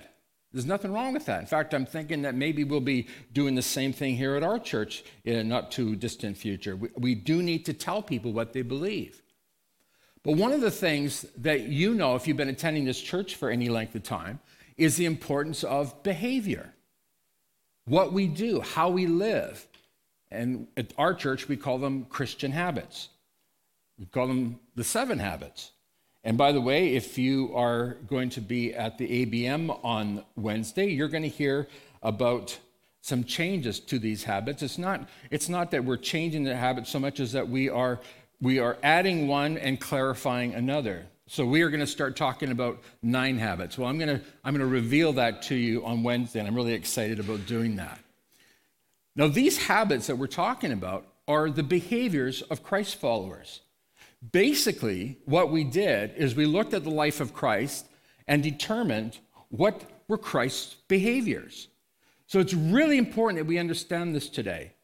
There's 0.53 0.67
nothing 0.67 0.93
wrong 0.93 1.13
with 1.13 1.27
that. 1.27 1.41
In 1.41 1.47
fact, 1.47 1.75
I'm 1.75 1.87
thinking 1.87 2.23
that 2.23 2.35
maybe 2.35 2.65
we'll 2.65 2.81
be 2.81 3.07
doing 3.33 3.55
the 3.55 3.63
same 3.63 3.93
thing 3.93 4.17
here 4.17 4.35
at 4.35 4.43
our 4.43 4.59
church 4.59 5.05
in 5.25 5.37
a 5.37 5.45
not 5.45 5.71
too 5.71 5.95
distant 5.95 6.37
future. 6.37 6.75
We, 6.75 6.89
we, 6.97 7.15
do 7.15 7.41
need 7.41 7.65
to 7.67 7.73
tell 7.73 8.03
people 8.03 8.33
what 8.33 8.53
they 8.53 8.63
believe. 8.63 9.23
But 10.25 10.37
one 10.37 10.53
of 10.53 10.61
the 10.61 10.71
things 10.71 11.25
that 11.39 11.63
you 11.69 11.95
know, 11.95 12.17
if 12.17 12.27
you've 12.27 12.37
been 12.37 12.49
attending 12.49 12.85
this 12.85 13.01
church 13.01 13.37
for 13.37 13.49
any 13.49 13.69
length 13.69 13.95
of 13.95 14.03
time, 14.03 14.41
is 14.77 14.97
the 14.97 15.07
importance 15.07 15.63
of 15.63 16.03
behavior. 16.03 16.75
what 17.85 18.13
we 18.13 18.27
do, 18.27 18.61
how 18.61 18.89
we 18.89 19.07
live. 19.07 19.67
And 20.31 20.69
at 20.77 20.93
our 20.97 21.13
church, 21.15 21.49
we 21.49 21.57
call 21.57 21.79
them 21.79 22.05
Christian 22.05 22.53
habits. 22.53 23.09
We 23.99 24.07
call 24.07 24.29
them 24.29 24.61
the 24.75 24.85
seven 24.85 25.19
habits. 25.19 25.73
And 26.23 26.37
by 26.37 26.53
the 26.53 26.61
way, 26.61 26.95
if 26.95 27.17
you 27.17 27.55
are 27.55 27.97
going 28.07 28.29
to 28.31 28.41
be 28.41 28.75
at 28.75 28.99
the 28.99 29.27
ABM 29.27 29.83
on 29.85 30.25
Wednesday, 30.37 30.91
you're 30.91 31.09
going 31.09 31.23
to 31.23 31.29
hear 31.29 31.67
about 32.03 32.59
some 33.01 33.25
changes 33.25 33.81
to 33.81 33.99
these 33.99 34.25
habits. 34.25 34.63
It's 34.63 34.77
not, 34.77 35.09
it's 35.31 35.49
not 35.49 35.71
that 35.71 35.85
we're 35.85 35.97
changing 35.97 36.45
the 36.45 36.55
habits 36.55 36.91
so 36.91 36.99
much 36.99 37.21
as 37.21 37.33
that 37.33 37.49
we 37.49 37.71
are, 37.71 38.01
we 38.41 38.59
are 38.59 38.77
adding 38.83 39.29
one 39.29 39.57
and 39.57 39.81
clarifying 39.81 40.55
another. 40.55 41.07
So 41.27 41.47
we 41.47 41.63
are 41.63 41.71
going 41.71 41.81
to 41.81 41.87
start 41.87 42.17
talking 42.17 42.51
about 42.51 42.83
nine 43.03 43.39
habits. 43.39 43.79
Well, 43.79 43.89
I'm 43.89 43.99
going 43.99 44.19
to, 44.19 44.25
I'm 44.45 44.53
going 44.53 44.67
to 44.69 44.73
reveal 44.73 45.15
that 45.15 45.43
to 45.43 45.55
you 45.55 45.85
on 45.87 46.03
Wednesday, 46.03 46.41
and 46.41 46.49
I'm 46.49 46.55
really 46.55 46.75
excited 46.75 47.19
about 47.21 47.47
doing 47.47 47.77
that. 47.77 47.99
Now, 49.17 49.29
these 49.29 49.57
habits 49.57 50.09
that 50.09 50.17
we're 50.17 50.27
talking 50.27 50.73
about 50.73 51.07
are 51.27 51.49
the 51.49 51.63
behaviors 51.63 52.43
of 52.43 52.63
Christ 52.63 52.97
followers. 52.97 53.61
Basically, 54.33 55.19
what 55.25 55.51
we 55.51 55.65
did 55.65 56.15
is 56.17 56.35
we 56.35 56.47
looked 56.47 56.75
at 56.75 56.85
the 56.85 56.91
life 56.91 57.21
of 57.21 57.33
Christ 57.33 57.87
and 58.29 58.43
determined 58.43 59.19
what 59.49 59.83
were 60.09 60.19
Christ's 60.19 60.77
behaviors. 60.89 61.69
So 62.27 62.39
it's 62.39 62.55
really 62.55 62.99
important 62.99 63.39
that 63.39 63.47
we 63.47 63.59
understand 63.59 64.15
this 64.15 64.29
today. 64.29 64.75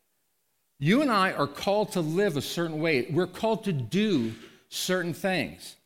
You 0.79 1.03
and 1.03 1.11
I 1.11 1.33
are 1.33 1.47
called 1.47 1.93
to 1.93 2.01
live 2.01 2.37
a 2.37 2.43
certain 2.43 2.81
way, 2.81 3.07
we're 3.11 3.27
called 3.27 3.65
to 3.65 3.73
do 3.73 4.33
certain 4.69 5.15
things. 5.15 5.77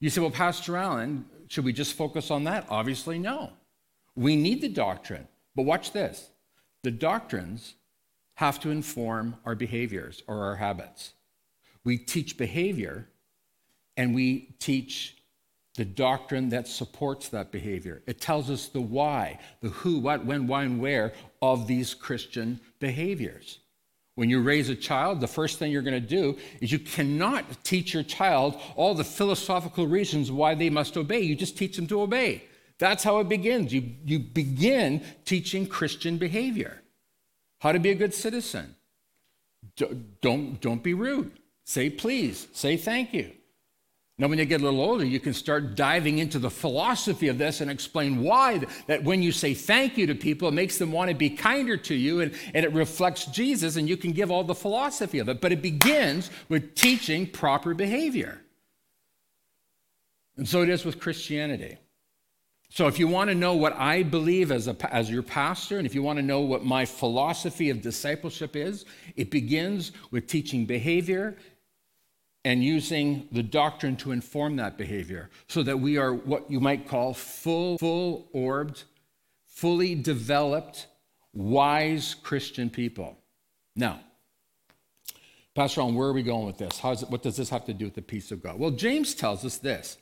You 0.00 0.10
say, 0.10 0.20
well, 0.20 0.30
Pastor 0.30 0.76
Allen, 0.76 1.24
should 1.48 1.64
we 1.64 1.72
just 1.72 1.94
focus 1.94 2.30
on 2.30 2.44
that? 2.44 2.66
Obviously, 2.68 3.18
no. 3.18 3.50
We 4.14 4.36
need 4.36 4.60
the 4.60 4.68
doctrine. 4.68 5.28
But 5.54 5.62
watch 5.62 5.92
this 5.92 6.30
the 6.82 6.90
doctrines 6.90 7.74
have 8.34 8.58
to 8.60 8.70
inform 8.70 9.36
our 9.44 9.54
behaviors 9.54 10.22
or 10.26 10.44
our 10.44 10.56
habits. 10.56 11.12
We 11.84 11.98
teach 11.98 12.36
behavior 12.36 13.08
and 13.96 14.14
we 14.14 14.54
teach 14.58 15.16
the 15.76 15.84
doctrine 15.84 16.50
that 16.50 16.68
supports 16.68 17.28
that 17.30 17.50
behavior. 17.50 18.02
It 18.06 18.20
tells 18.20 18.50
us 18.50 18.68
the 18.68 18.80
why, 18.80 19.38
the 19.60 19.70
who, 19.70 19.98
what, 19.98 20.24
when, 20.24 20.46
why, 20.46 20.64
and 20.64 20.80
where 20.80 21.12
of 21.40 21.66
these 21.66 21.94
Christian 21.94 22.60
behaviors. 22.78 23.58
When 24.14 24.28
you 24.28 24.42
raise 24.42 24.68
a 24.68 24.74
child, 24.74 25.20
the 25.20 25.26
first 25.26 25.58
thing 25.58 25.72
you're 25.72 25.80
going 25.80 26.00
to 26.00 26.08
do 26.08 26.36
is 26.60 26.70
you 26.70 26.78
cannot 26.78 27.64
teach 27.64 27.94
your 27.94 28.02
child 28.02 28.60
all 28.76 28.94
the 28.94 29.04
philosophical 29.04 29.86
reasons 29.86 30.30
why 30.30 30.54
they 30.54 30.68
must 30.68 30.98
obey. 30.98 31.20
You 31.20 31.34
just 31.34 31.56
teach 31.56 31.76
them 31.76 31.86
to 31.86 32.02
obey. 32.02 32.44
That's 32.78 33.02
how 33.04 33.20
it 33.20 33.28
begins. 33.28 33.72
You, 33.72 33.94
you 34.04 34.18
begin 34.18 35.02
teaching 35.24 35.66
Christian 35.66 36.18
behavior, 36.18 36.82
how 37.60 37.72
to 37.72 37.78
be 37.78 37.90
a 37.90 37.94
good 37.94 38.12
citizen. 38.12 38.74
Don't, 40.20 40.60
don't 40.60 40.82
be 40.82 40.92
rude. 40.92 41.32
Say 41.64 41.90
please. 41.90 42.48
Say 42.52 42.76
thank 42.76 43.12
you. 43.12 43.32
Now, 44.18 44.28
when 44.28 44.38
you 44.38 44.44
get 44.44 44.60
a 44.60 44.64
little 44.64 44.80
older, 44.80 45.04
you 45.04 45.18
can 45.18 45.32
start 45.32 45.74
diving 45.74 46.18
into 46.18 46.38
the 46.38 46.50
philosophy 46.50 47.28
of 47.28 47.38
this 47.38 47.60
and 47.60 47.70
explain 47.70 48.22
why 48.22 48.62
that 48.86 49.02
when 49.02 49.22
you 49.22 49.32
say 49.32 49.54
thank 49.54 49.96
you 49.96 50.06
to 50.06 50.14
people, 50.14 50.48
it 50.48 50.52
makes 50.52 50.78
them 50.78 50.92
want 50.92 51.10
to 51.10 51.16
be 51.16 51.30
kinder 51.30 51.76
to 51.78 51.94
you 51.94 52.20
and, 52.20 52.32
and 52.54 52.64
it 52.64 52.72
reflects 52.72 53.24
Jesus, 53.26 53.76
and 53.76 53.88
you 53.88 53.96
can 53.96 54.12
give 54.12 54.30
all 54.30 54.44
the 54.44 54.54
philosophy 54.54 55.18
of 55.18 55.28
it. 55.28 55.40
But 55.40 55.50
it 55.50 55.62
begins 55.62 56.30
with 56.48 56.74
teaching 56.74 57.26
proper 57.26 57.74
behavior. 57.74 58.40
And 60.36 60.46
so 60.46 60.62
it 60.62 60.68
is 60.68 60.84
with 60.84 61.00
Christianity. 61.00 61.78
So, 62.74 62.86
if 62.86 62.98
you 62.98 63.06
want 63.06 63.28
to 63.28 63.34
know 63.34 63.54
what 63.54 63.74
I 63.76 64.02
believe 64.02 64.50
as, 64.50 64.66
a, 64.66 64.94
as 64.94 65.10
your 65.10 65.22
pastor, 65.22 65.76
and 65.76 65.86
if 65.86 65.94
you 65.94 66.02
want 66.02 66.18
to 66.18 66.22
know 66.22 66.40
what 66.40 66.64
my 66.64 66.86
philosophy 66.86 67.68
of 67.68 67.82
discipleship 67.82 68.56
is, 68.56 68.86
it 69.14 69.30
begins 69.30 69.92
with 70.10 70.26
teaching 70.26 70.64
behavior 70.64 71.36
and 72.44 72.62
using 72.62 73.28
the 73.30 73.42
doctrine 73.42 73.96
to 73.96 74.12
inform 74.12 74.56
that 74.56 74.76
behavior 74.76 75.30
so 75.48 75.62
that 75.62 75.78
we 75.78 75.96
are 75.96 76.12
what 76.12 76.50
you 76.50 76.60
might 76.60 76.88
call 76.88 77.14
full, 77.14 77.78
full 77.78 78.28
orbed, 78.32 78.84
fully 79.46 79.94
developed, 79.94 80.86
wise 81.32 82.14
Christian 82.14 82.68
people. 82.68 83.16
Now, 83.76 84.00
Pastor 85.54 85.82
on 85.82 85.94
where 85.94 86.08
are 86.08 86.12
we 86.12 86.22
going 86.22 86.46
with 86.46 86.58
this? 86.58 86.80
It, 86.82 87.10
what 87.10 87.22
does 87.22 87.36
this 87.36 87.50
have 87.50 87.66
to 87.66 87.74
do 87.74 87.84
with 87.84 87.94
the 87.94 88.02
peace 88.02 88.32
of 88.32 88.42
God? 88.42 88.58
Well, 88.58 88.70
James 88.70 89.14
tells 89.14 89.44
us 89.44 89.58
this. 89.58 89.98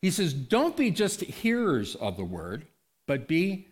He 0.00 0.10
says, 0.10 0.32
Don't 0.32 0.76
be 0.76 0.90
just 0.90 1.20
hearers 1.20 1.96
of 1.96 2.16
the 2.16 2.24
word, 2.24 2.66
but 3.06 3.26
be 3.26 3.68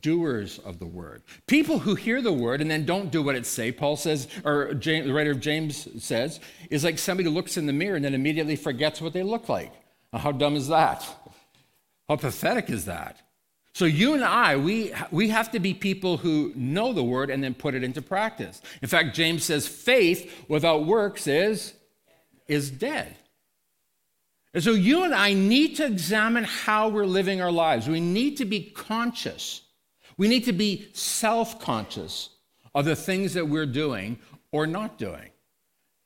doers 0.00 0.58
of 0.60 0.78
the 0.78 0.86
word. 0.86 1.22
People 1.46 1.80
who 1.80 1.94
hear 1.94 2.22
the 2.22 2.32
word 2.32 2.60
and 2.60 2.70
then 2.70 2.84
don't 2.84 3.10
do 3.10 3.22
what 3.22 3.34
it 3.34 3.46
say, 3.46 3.72
Paul 3.72 3.96
says, 3.96 4.28
or 4.44 4.74
James, 4.74 5.06
the 5.06 5.12
writer 5.12 5.30
of 5.30 5.40
James 5.40 5.88
says, 6.02 6.40
is 6.70 6.84
like 6.84 6.98
somebody 6.98 7.28
who 7.28 7.34
looks 7.34 7.56
in 7.56 7.66
the 7.66 7.72
mirror 7.72 7.96
and 7.96 8.04
then 8.04 8.14
immediately 8.14 8.56
forgets 8.56 9.00
what 9.00 9.12
they 9.12 9.22
look 9.22 9.48
like. 9.48 9.72
Now, 10.12 10.20
how 10.20 10.32
dumb 10.32 10.56
is 10.56 10.68
that? 10.68 11.06
How 12.08 12.16
pathetic 12.16 12.70
is 12.70 12.86
that? 12.86 13.20
So 13.74 13.84
you 13.84 14.14
and 14.14 14.24
I, 14.24 14.56
we, 14.56 14.92
we 15.10 15.28
have 15.28 15.52
to 15.52 15.60
be 15.60 15.74
people 15.74 16.16
who 16.16 16.52
know 16.56 16.92
the 16.92 17.04
word 17.04 17.30
and 17.30 17.44
then 17.44 17.54
put 17.54 17.74
it 17.74 17.84
into 17.84 18.02
practice. 18.02 18.60
In 18.82 18.88
fact, 18.88 19.14
James 19.14 19.44
says 19.44 19.68
faith 19.68 20.32
without 20.48 20.86
works 20.86 21.26
is, 21.26 21.74
is 22.48 22.70
dead. 22.70 23.16
And 24.54 24.64
so 24.64 24.72
you 24.72 25.04
and 25.04 25.14
I 25.14 25.34
need 25.34 25.76
to 25.76 25.86
examine 25.86 26.44
how 26.44 26.88
we're 26.88 27.04
living 27.04 27.40
our 27.40 27.52
lives. 27.52 27.86
We 27.88 28.00
need 28.00 28.38
to 28.38 28.44
be 28.44 28.62
conscious 28.62 29.62
we 30.18 30.28
need 30.28 30.44
to 30.44 30.52
be 30.52 30.88
self 30.92 31.58
conscious 31.58 32.28
of 32.74 32.84
the 32.84 32.96
things 32.96 33.32
that 33.34 33.48
we're 33.48 33.66
doing 33.66 34.18
or 34.52 34.66
not 34.66 34.98
doing. 34.98 35.30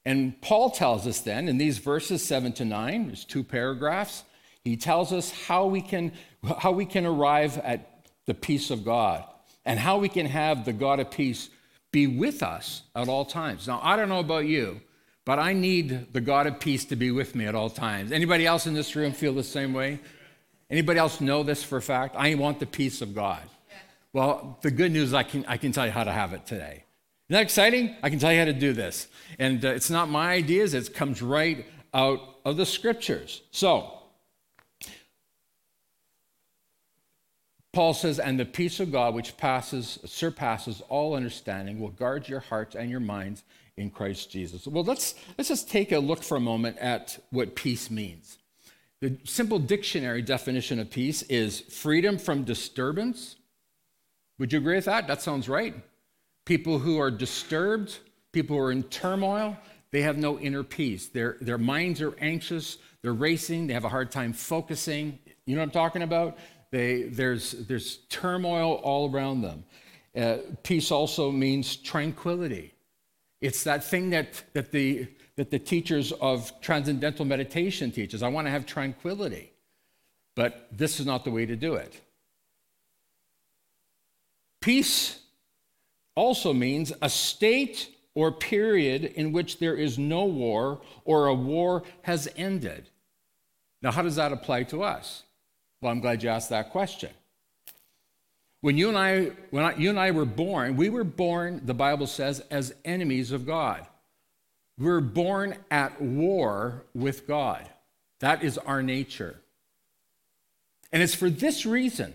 And 0.04 0.40
Paul 0.40 0.70
tells 0.70 1.06
us 1.06 1.20
then 1.20 1.48
in 1.48 1.58
these 1.58 1.78
verses 1.78 2.24
7 2.24 2.52
to 2.54 2.64
9, 2.64 3.06
there's 3.06 3.24
two 3.24 3.42
paragraphs, 3.42 4.24
he 4.64 4.76
tells 4.76 5.12
us 5.12 5.30
how 5.30 5.66
we 5.66 5.80
can, 5.80 6.12
how 6.58 6.72
we 6.72 6.86
can 6.86 7.06
arrive 7.06 7.58
at 7.58 8.06
the 8.26 8.34
peace 8.34 8.70
of 8.70 8.84
God 8.84 9.24
and 9.64 9.78
how 9.78 9.98
we 9.98 10.08
can 10.08 10.26
have 10.26 10.64
the 10.64 10.72
God 10.72 11.00
of 11.00 11.10
peace 11.10 11.50
be 11.90 12.06
with 12.06 12.42
us 12.42 12.82
at 12.94 13.08
all 13.08 13.24
times. 13.24 13.66
Now, 13.66 13.80
I 13.82 13.96
don't 13.96 14.08
know 14.08 14.20
about 14.20 14.46
you, 14.46 14.80
but 15.24 15.38
I 15.38 15.52
need 15.52 16.12
the 16.12 16.20
God 16.20 16.46
of 16.46 16.58
peace 16.58 16.84
to 16.86 16.96
be 16.96 17.10
with 17.10 17.34
me 17.34 17.46
at 17.46 17.54
all 17.54 17.70
times. 17.70 18.12
Anybody 18.12 18.46
else 18.46 18.66
in 18.66 18.74
this 18.74 18.96
room 18.96 19.12
feel 19.12 19.34
the 19.34 19.44
same 19.44 19.72
way? 19.72 20.00
Anybody 20.70 20.98
else 20.98 21.20
know 21.20 21.42
this 21.42 21.62
for 21.62 21.76
a 21.76 21.82
fact? 21.82 22.16
I 22.16 22.34
want 22.34 22.58
the 22.58 22.66
peace 22.66 23.02
of 23.02 23.14
God. 23.14 23.42
Well, 24.12 24.58
the 24.60 24.70
good 24.70 24.92
news 24.92 25.08
is 25.08 25.14
I 25.14 25.22
can, 25.22 25.44
I 25.46 25.56
can 25.56 25.72
tell 25.72 25.86
you 25.86 25.92
how 25.92 26.04
to 26.04 26.12
have 26.12 26.32
it 26.32 26.46
today. 26.46 26.84
Isn't 27.28 27.38
that 27.38 27.42
exciting? 27.42 27.96
I 28.02 28.10
can 28.10 28.18
tell 28.18 28.32
you 28.32 28.38
how 28.38 28.44
to 28.44 28.52
do 28.52 28.72
this. 28.72 29.08
And 29.38 29.64
uh, 29.64 29.68
it's 29.68 29.90
not 29.90 30.10
my 30.10 30.32
ideas, 30.32 30.74
it 30.74 30.92
comes 30.92 31.22
right 31.22 31.64
out 31.94 32.20
of 32.44 32.56
the 32.56 32.66
scriptures. 32.66 33.42
So, 33.50 33.98
Paul 37.72 37.94
says, 37.94 38.18
and 38.18 38.38
the 38.38 38.44
peace 38.44 38.80
of 38.80 38.92
God, 38.92 39.14
which 39.14 39.38
passes, 39.38 39.98
surpasses 40.04 40.82
all 40.90 41.14
understanding, 41.14 41.80
will 41.80 41.88
guard 41.88 42.28
your 42.28 42.40
hearts 42.40 42.74
and 42.74 42.90
your 42.90 43.00
minds 43.00 43.44
in 43.78 43.88
Christ 43.88 44.30
Jesus. 44.30 44.66
Well, 44.66 44.84
let's, 44.84 45.14
let's 45.38 45.48
just 45.48 45.70
take 45.70 45.90
a 45.92 45.98
look 45.98 46.22
for 46.22 46.36
a 46.36 46.40
moment 46.40 46.76
at 46.78 47.18
what 47.30 47.54
peace 47.54 47.90
means. 47.90 48.36
The 49.00 49.18
simple 49.24 49.58
dictionary 49.58 50.20
definition 50.20 50.78
of 50.80 50.90
peace 50.90 51.22
is 51.22 51.60
freedom 51.60 52.18
from 52.18 52.44
disturbance, 52.44 53.36
would 54.42 54.52
you 54.52 54.58
agree 54.58 54.74
with 54.74 54.86
that? 54.86 55.06
That 55.06 55.22
sounds 55.22 55.48
right. 55.48 55.72
People 56.46 56.80
who 56.80 56.98
are 56.98 57.12
disturbed, 57.12 58.00
people 58.32 58.56
who 58.56 58.62
are 58.64 58.72
in 58.72 58.82
turmoil, 58.82 59.56
they 59.92 60.02
have 60.02 60.18
no 60.18 60.36
inner 60.40 60.64
peace. 60.64 61.06
Their, 61.06 61.36
their 61.40 61.58
minds 61.58 62.02
are 62.02 62.16
anxious, 62.18 62.78
they're 63.02 63.12
racing, 63.12 63.68
they 63.68 63.74
have 63.74 63.84
a 63.84 63.88
hard 63.88 64.10
time 64.10 64.32
focusing. 64.32 65.16
You 65.46 65.54
know 65.54 65.60
what 65.60 65.66
I'm 65.66 65.70
talking 65.70 66.02
about? 66.02 66.38
They, 66.72 67.04
there's, 67.04 67.52
there's 67.52 67.98
turmoil 68.08 68.80
all 68.82 69.14
around 69.14 69.42
them. 69.42 69.62
Uh, 70.16 70.38
peace 70.64 70.90
also 70.90 71.30
means 71.30 71.76
tranquility. 71.76 72.74
It's 73.40 73.62
that 73.62 73.84
thing 73.84 74.10
that, 74.10 74.42
that, 74.54 74.72
the, 74.72 75.06
that 75.36 75.52
the 75.52 75.60
teachers 75.60 76.10
of 76.20 76.60
transcendental 76.60 77.24
meditation 77.24 77.92
teaches. 77.92 78.24
I 78.24 78.28
want 78.28 78.48
to 78.48 78.50
have 78.50 78.66
tranquility. 78.66 79.52
But 80.34 80.66
this 80.72 80.98
is 80.98 81.06
not 81.06 81.22
the 81.22 81.30
way 81.30 81.46
to 81.46 81.54
do 81.54 81.74
it. 81.74 81.94
Peace 84.62 85.18
also 86.14 86.52
means 86.52 86.92
a 87.02 87.10
state 87.10 87.90
or 88.14 88.32
period 88.32 89.04
in 89.04 89.32
which 89.32 89.58
there 89.58 89.74
is 89.74 89.98
no 89.98 90.24
war 90.24 90.80
or 91.04 91.26
a 91.26 91.34
war 91.34 91.82
has 92.02 92.28
ended. 92.36 92.88
Now, 93.82 93.90
how 93.90 94.02
does 94.02 94.16
that 94.16 94.32
apply 94.32 94.64
to 94.64 94.82
us? 94.82 95.24
Well, 95.80 95.90
I'm 95.90 96.00
glad 96.00 96.22
you 96.22 96.30
asked 96.30 96.50
that 96.50 96.70
question. 96.70 97.10
When 98.60 98.78
you 98.78 98.88
and 98.88 98.96
I, 98.96 99.32
when 99.50 99.64
I, 99.64 99.74
you 99.74 99.90
and 99.90 99.98
I 99.98 100.12
were 100.12 100.24
born, 100.24 100.76
we 100.76 100.88
were 100.88 101.04
born, 101.04 101.62
the 101.64 101.74
Bible 101.74 102.06
says, 102.06 102.40
as 102.50 102.74
enemies 102.84 103.32
of 103.32 103.44
God. 103.44 103.86
We 104.78 104.86
were 104.86 105.00
born 105.00 105.56
at 105.70 106.00
war 106.00 106.84
with 106.94 107.26
God. 107.26 107.68
That 108.20 108.44
is 108.44 108.58
our 108.58 108.82
nature. 108.82 109.40
And 110.92 111.02
it's 111.02 111.14
for 111.14 111.28
this 111.28 111.66
reason 111.66 112.14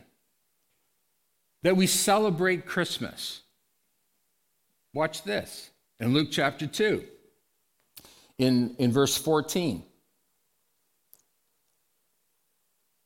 that 1.64 1.76
we 1.76 1.88
celebrate 1.88 2.66
Christmas. 2.66 3.42
Watch 4.94 5.24
this 5.24 5.70
in 6.00 6.14
Luke 6.14 6.30
chapter 6.32 6.68
2, 6.68 7.04
in, 8.38 8.76
in 8.78 8.92
verse 8.92 9.18
14. 9.18 9.84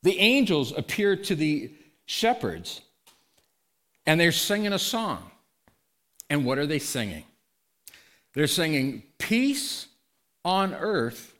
The 0.02 0.18
angels 0.18 0.72
appear 0.76 1.16
to 1.16 1.34
the 1.34 1.72
shepherds 2.06 2.80
and 4.06 4.20
they're 4.20 4.32
singing 4.32 4.72
a 4.72 4.78
song. 4.78 5.30
And 6.28 6.44
what 6.44 6.58
are 6.58 6.66
they 6.66 6.78
singing? 6.78 7.24
They're 8.34 8.46
singing 8.46 9.02
peace 9.18 9.86
on 10.44 10.74
earth 10.74 11.34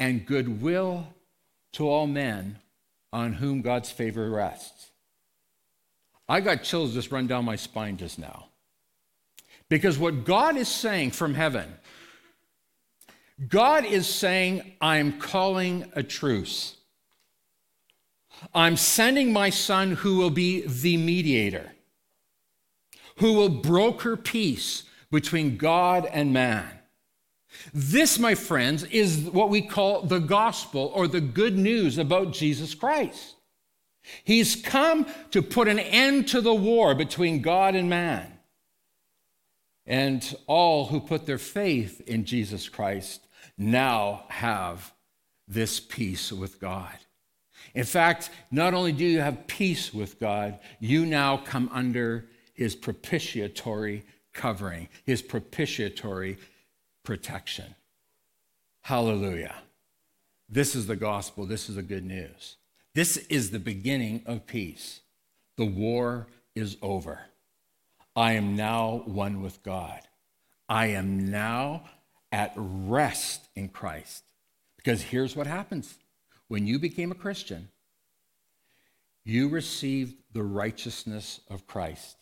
and 0.00 0.26
goodwill 0.26 1.06
to 1.74 1.88
all 1.88 2.06
men 2.06 2.58
on 3.12 3.34
whom 3.34 3.62
God's 3.62 3.90
favor 3.90 4.28
rests. 4.28 4.90
I 6.28 6.40
got 6.40 6.62
chills 6.62 6.94
just 6.94 7.12
run 7.12 7.26
down 7.26 7.44
my 7.44 7.56
spine 7.56 7.96
just 7.96 8.18
now. 8.18 8.46
Because 9.68 9.98
what 9.98 10.24
God 10.24 10.56
is 10.56 10.68
saying 10.68 11.12
from 11.12 11.34
heaven, 11.34 11.74
God 13.48 13.84
is 13.84 14.06
saying, 14.06 14.76
I'm 14.80 15.18
calling 15.18 15.90
a 15.94 16.02
truce. 16.02 16.76
I'm 18.54 18.76
sending 18.76 19.32
my 19.32 19.50
son 19.50 19.92
who 19.92 20.16
will 20.16 20.30
be 20.30 20.66
the 20.66 20.96
mediator, 20.96 21.72
who 23.16 23.32
will 23.32 23.48
broker 23.48 24.16
peace 24.16 24.84
between 25.10 25.56
God 25.56 26.06
and 26.06 26.32
man. 26.32 26.68
This, 27.72 28.18
my 28.18 28.34
friends, 28.34 28.82
is 28.84 29.20
what 29.30 29.48
we 29.48 29.62
call 29.62 30.02
the 30.02 30.18
gospel 30.18 30.90
or 30.94 31.06
the 31.06 31.20
good 31.20 31.56
news 31.56 31.98
about 31.98 32.32
Jesus 32.32 32.74
Christ. 32.74 33.36
He's 34.22 34.56
come 34.56 35.06
to 35.30 35.42
put 35.42 35.68
an 35.68 35.78
end 35.78 36.28
to 36.28 36.40
the 36.40 36.54
war 36.54 36.94
between 36.94 37.42
God 37.42 37.74
and 37.74 37.88
man. 37.88 38.30
And 39.86 40.34
all 40.46 40.86
who 40.86 41.00
put 41.00 41.26
their 41.26 41.38
faith 41.38 42.00
in 42.06 42.24
Jesus 42.24 42.68
Christ 42.68 43.26
now 43.58 44.24
have 44.28 44.92
this 45.46 45.80
peace 45.80 46.32
with 46.32 46.60
God. 46.60 46.96
In 47.74 47.84
fact, 47.84 48.30
not 48.50 48.74
only 48.74 48.92
do 48.92 49.04
you 49.04 49.20
have 49.20 49.46
peace 49.46 49.92
with 49.92 50.20
God, 50.20 50.58
you 50.80 51.04
now 51.06 51.36
come 51.36 51.68
under 51.72 52.26
his 52.54 52.74
propitiatory 52.74 54.04
covering, 54.32 54.88
his 55.04 55.22
propitiatory 55.22 56.38
protection. 57.02 57.74
Hallelujah. 58.82 59.54
This 60.48 60.74
is 60.74 60.86
the 60.86 60.96
gospel. 60.96 61.46
This 61.46 61.68
is 61.68 61.76
the 61.76 61.82
good 61.82 62.04
news. 62.04 62.56
This 62.94 63.16
is 63.16 63.50
the 63.50 63.58
beginning 63.58 64.22
of 64.24 64.46
peace. 64.46 65.00
The 65.56 65.64
war 65.64 66.28
is 66.54 66.76
over. 66.80 67.22
I 68.14 68.32
am 68.32 68.54
now 68.54 69.02
one 69.04 69.42
with 69.42 69.62
God. 69.64 70.00
I 70.68 70.86
am 70.86 71.30
now 71.30 71.84
at 72.30 72.52
rest 72.56 73.48
in 73.56 73.68
Christ. 73.68 74.22
Because 74.76 75.02
here's 75.02 75.34
what 75.34 75.46
happens 75.46 75.96
when 76.46 76.66
you 76.66 76.78
became 76.78 77.10
a 77.10 77.16
Christian, 77.16 77.68
you 79.24 79.48
received 79.48 80.14
the 80.32 80.42
righteousness 80.42 81.40
of 81.50 81.66
Christ. 81.66 82.16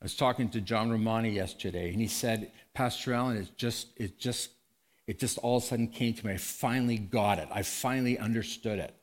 I 0.00 0.04
was 0.04 0.14
talking 0.14 0.48
to 0.50 0.60
John 0.60 0.90
Romani 0.90 1.30
yesterday, 1.30 1.90
and 1.90 2.00
he 2.00 2.06
said, 2.06 2.52
Pastor 2.72 3.14
Allen, 3.14 3.38
it 3.38 3.56
just, 3.56 3.88
it 3.96 4.18
just, 4.18 4.50
it 5.08 5.18
just 5.18 5.38
all 5.38 5.56
of 5.56 5.64
a 5.64 5.66
sudden 5.66 5.88
came 5.88 6.14
to 6.14 6.26
me. 6.26 6.34
I 6.34 6.36
finally 6.36 6.98
got 6.98 7.38
it. 7.38 7.48
I 7.50 7.62
finally 7.62 8.16
understood 8.16 8.78
it. 8.78 8.94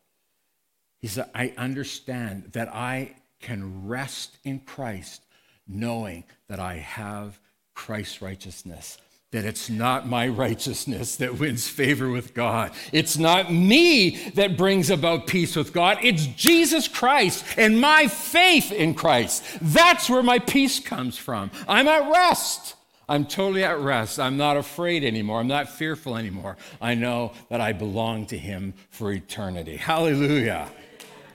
He 1.01 1.07
said, 1.07 1.29
I 1.35 1.53
understand 1.57 2.51
that 2.53 2.73
I 2.73 3.15
can 3.39 3.87
rest 3.87 4.37
in 4.43 4.59
Christ 4.59 5.21
knowing 5.67 6.23
that 6.47 6.59
I 6.59 6.75
have 6.75 7.39
Christ's 7.73 8.21
righteousness 8.21 8.97
that 9.35 9.43
it's 9.43 9.69
not 9.69 10.07
my 10.07 10.29
righteousness 10.29 11.17
that 11.17 11.37
wins 11.37 11.67
favor 11.67 12.09
with 12.09 12.33
God. 12.33 12.71
It's 12.93 13.17
not 13.17 13.51
me 13.51 14.11
that 14.35 14.55
brings 14.55 14.89
about 14.89 15.27
peace 15.27 15.57
with 15.57 15.73
God. 15.73 15.97
It's 16.01 16.25
Jesus 16.25 16.87
Christ 16.87 17.43
and 17.57 17.81
my 17.81 18.07
faith 18.07 18.71
in 18.71 18.93
Christ. 18.93 19.43
That's 19.61 20.09
where 20.09 20.23
my 20.23 20.39
peace 20.39 20.79
comes 20.79 21.17
from. 21.17 21.51
I'm 21.67 21.89
at 21.89 22.09
rest. 22.09 22.75
I'm 23.09 23.25
totally 23.25 23.65
at 23.65 23.77
rest. 23.79 24.21
I'm 24.21 24.37
not 24.37 24.55
afraid 24.55 25.03
anymore. 25.03 25.41
I'm 25.41 25.47
not 25.47 25.67
fearful 25.67 26.15
anymore. 26.15 26.55
I 26.81 26.95
know 26.95 27.33
that 27.49 27.59
I 27.59 27.73
belong 27.73 28.27
to 28.27 28.37
Him 28.37 28.73
for 28.89 29.11
eternity. 29.11 29.75
Hallelujah. 29.75 30.69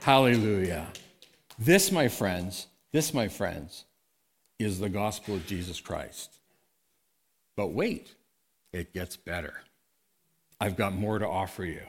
Hallelujah. 0.01 0.87
This, 1.59 1.91
my 1.91 2.07
friends, 2.07 2.65
this, 2.91 3.13
my 3.13 3.27
friends, 3.27 3.85
is 4.57 4.79
the 4.79 4.89
gospel 4.89 5.35
of 5.35 5.45
Jesus 5.45 5.79
Christ. 5.79 6.39
But 7.55 7.67
wait, 7.67 8.15
it 8.73 8.93
gets 8.93 9.15
better. 9.15 9.53
I've 10.59 10.75
got 10.75 10.93
more 10.93 11.19
to 11.19 11.27
offer 11.27 11.65
you. 11.65 11.81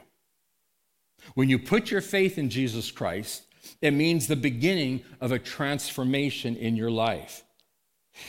When 1.33 1.49
you 1.49 1.57
put 1.57 1.89
your 1.89 2.01
faith 2.01 2.37
in 2.37 2.49
Jesus 2.49 2.91
Christ, 2.91 3.47
it 3.81 3.91
means 3.91 4.27
the 4.27 4.35
beginning 4.35 5.03
of 5.19 5.31
a 5.31 5.39
transformation 5.39 6.55
in 6.55 6.75
your 6.75 6.91
life. 6.91 7.43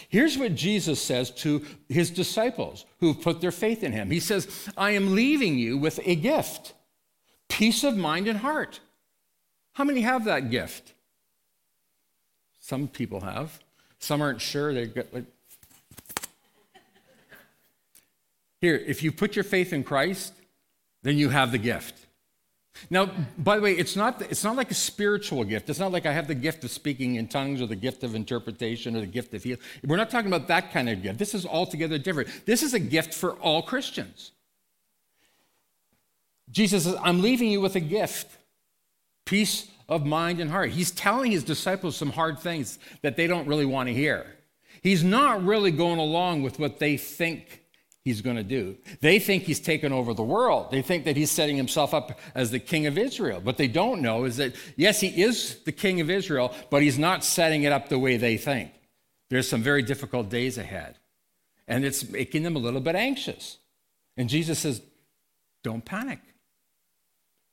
Here's 0.08 0.38
what 0.38 0.54
Jesus 0.54 1.02
says 1.02 1.30
to 1.32 1.62
his 1.90 2.10
disciples 2.10 2.86
who've 3.00 3.20
put 3.20 3.42
their 3.42 3.50
faith 3.50 3.82
in 3.84 3.92
him. 3.92 4.10
He 4.10 4.20
says, 4.20 4.70
I 4.78 4.92
am 4.92 5.14
leaving 5.14 5.58
you 5.58 5.76
with 5.76 6.00
a 6.04 6.14
gift 6.14 6.72
peace 7.50 7.84
of 7.84 7.96
mind 7.96 8.26
and 8.26 8.38
heart. 8.38 8.80
How 9.74 9.84
many 9.84 10.00
have 10.00 10.24
that 10.24 10.50
gift? 10.50 10.94
Some 12.60 12.88
people 12.88 13.20
have. 13.20 13.60
Some 13.98 14.22
aren't 14.22 14.40
sure. 14.40 14.72
They 14.72 14.86
get 14.86 15.12
like, 15.12 15.24
Here, 18.60 18.76
if 18.76 19.02
you 19.02 19.12
put 19.12 19.36
your 19.36 19.44
faith 19.44 19.74
in 19.74 19.84
Christ, 19.84 20.32
then 21.02 21.18
you 21.18 21.28
have 21.28 21.52
the 21.52 21.58
gift. 21.58 22.06
Now, 22.88 23.10
by 23.36 23.56
the 23.56 23.62
way, 23.62 23.72
it's 23.74 23.94
not, 23.94 24.22
it's 24.22 24.42
not 24.42 24.56
like 24.56 24.70
a 24.70 24.74
spiritual 24.74 25.44
gift. 25.44 25.68
It's 25.68 25.78
not 25.78 25.92
like 25.92 26.06
I 26.06 26.12
have 26.12 26.28
the 26.28 26.34
gift 26.34 26.64
of 26.64 26.70
speaking 26.70 27.16
in 27.16 27.28
tongues 27.28 27.60
or 27.60 27.66
the 27.66 27.76
gift 27.76 28.02
of 28.04 28.14
interpretation 28.14 28.96
or 28.96 29.00
the 29.00 29.06
gift 29.06 29.34
of 29.34 29.42
healing. 29.42 29.60
We're 29.84 29.98
not 29.98 30.08
talking 30.08 30.32
about 30.32 30.48
that 30.48 30.72
kind 30.72 30.88
of 30.88 31.02
gift. 31.02 31.18
This 31.18 31.34
is 31.34 31.44
altogether 31.44 31.98
different. 31.98 32.30
This 32.46 32.62
is 32.62 32.72
a 32.72 32.78
gift 32.78 33.12
for 33.12 33.32
all 33.34 33.60
Christians. 33.60 34.32
Jesus 36.50 36.84
says, 36.84 36.96
I'm 37.02 37.20
leaving 37.20 37.50
you 37.50 37.60
with 37.60 37.76
a 37.76 37.80
gift 37.80 38.38
peace 39.24 39.68
of 39.88 40.06
mind 40.06 40.40
and 40.40 40.50
heart. 40.50 40.70
He's 40.70 40.90
telling 40.90 41.30
his 41.30 41.44
disciples 41.44 41.96
some 41.96 42.10
hard 42.10 42.38
things 42.38 42.78
that 43.02 43.16
they 43.16 43.26
don't 43.26 43.48
really 43.48 43.66
want 43.66 43.88
to 43.88 43.94
hear. 43.94 44.26
He's 44.82 45.04
not 45.04 45.44
really 45.44 45.70
going 45.70 45.98
along 45.98 46.42
with 46.42 46.58
what 46.58 46.78
they 46.78 46.96
think 46.96 47.64
he's 48.04 48.20
going 48.20 48.36
to 48.36 48.42
do. 48.42 48.76
They 49.00 49.18
think 49.18 49.44
he's 49.44 49.60
taken 49.60 49.92
over 49.92 50.12
the 50.12 50.22
world. 50.22 50.70
They 50.70 50.82
think 50.82 51.04
that 51.04 51.16
he's 51.16 51.30
setting 51.30 51.56
himself 51.56 51.94
up 51.94 52.18
as 52.34 52.50
the 52.50 52.58
king 52.58 52.86
of 52.86 52.98
Israel. 52.98 53.40
What 53.40 53.56
they 53.56 53.68
don't 53.68 54.02
know 54.02 54.24
is 54.24 54.36
that, 54.36 54.54
yes, 54.76 55.00
he 55.00 55.22
is 55.22 55.62
the 55.64 55.72
king 55.72 56.00
of 56.00 56.10
Israel, 56.10 56.54
but 56.70 56.82
he's 56.82 56.98
not 56.98 57.24
setting 57.24 57.62
it 57.62 57.72
up 57.72 57.88
the 57.88 57.98
way 57.98 58.16
they 58.16 58.36
think. 58.36 58.72
There's 59.30 59.48
some 59.48 59.62
very 59.62 59.82
difficult 59.82 60.28
days 60.28 60.58
ahead. 60.58 60.98
And 61.66 61.84
it's 61.84 62.06
making 62.08 62.42
them 62.42 62.56
a 62.56 62.58
little 62.58 62.80
bit 62.80 62.94
anxious. 62.94 63.58
And 64.18 64.28
Jesus 64.28 64.58
says, 64.58 64.82
Don't 65.62 65.84
panic. 65.84 66.20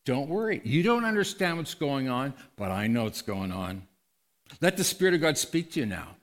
Don't 0.05 0.29
worry. 0.29 0.61
You 0.63 0.83
don't 0.83 1.05
understand 1.05 1.57
what's 1.57 1.75
going 1.75 2.09
on, 2.09 2.33
but 2.55 2.71
I 2.71 2.87
know 2.87 3.03
what's 3.03 3.21
going 3.21 3.51
on. 3.51 3.83
Let 4.59 4.77
the 4.77 4.83
Spirit 4.83 5.13
of 5.13 5.21
God 5.21 5.37
speak 5.37 5.71
to 5.73 5.79
you 5.79 5.85
now. 5.85 6.15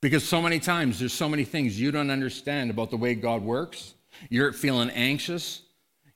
Because 0.00 0.24
so 0.24 0.42
many 0.42 0.58
times 0.58 0.98
there's 0.98 1.12
so 1.12 1.28
many 1.28 1.44
things 1.44 1.80
you 1.80 1.92
don't 1.92 2.10
understand 2.10 2.70
about 2.70 2.90
the 2.90 2.96
way 2.96 3.14
God 3.14 3.42
works. 3.42 3.94
You're 4.28 4.52
feeling 4.52 4.90
anxious. 4.90 5.62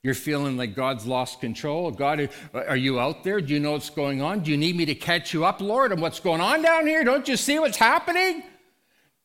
You're 0.03 0.13
feeling 0.13 0.57
like 0.57 0.75
God's 0.75 1.05
lost 1.05 1.39
control. 1.39 1.89
God, 1.91 2.29
are 2.53 2.77
you 2.77 2.99
out 2.99 3.23
there? 3.23 3.41
Do 3.41 3.53
you 3.53 3.59
know 3.59 3.71
what's 3.71 3.89
going 3.89 4.21
on? 4.21 4.41
Do 4.41 4.51
you 4.51 4.57
need 4.57 4.75
me 4.75 4.85
to 4.85 4.95
catch 4.95 5.33
you 5.33 5.45
up, 5.45 5.61
Lord, 5.61 5.91
on 5.91 5.99
what's 5.99 6.19
going 6.19 6.41
on 6.41 6.61
down 6.61 6.85
here? 6.85 7.03
Don't 7.03 7.27
you 7.27 7.35
see 7.35 7.59
what's 7.59 7.77
happening? 7.77 8.43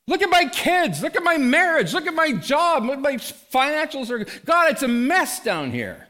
Look 0.06 0.22
at 0.22 0.30
my 0.30 0.46
kids. 0.46 1.02
Look 1.02 1.14
at 1.14 1.22
my 1.22 1.38
marriage. 1.38 1.92
Look 1.92 2.06
at 2.06 2.14
my 2.14 2.32
job. 2.32 2.84
Look 2.84 2.96
at 2.96 3.00
my 3.00 3.14
financials. 3.16 4.10
Are, 4.10 4.24
God, 4.44 4.72
it's 4.72 4.82
a 4.82 4.88
mess 4.88 5.40
down 5.40 5.70
here. 5.70 6.08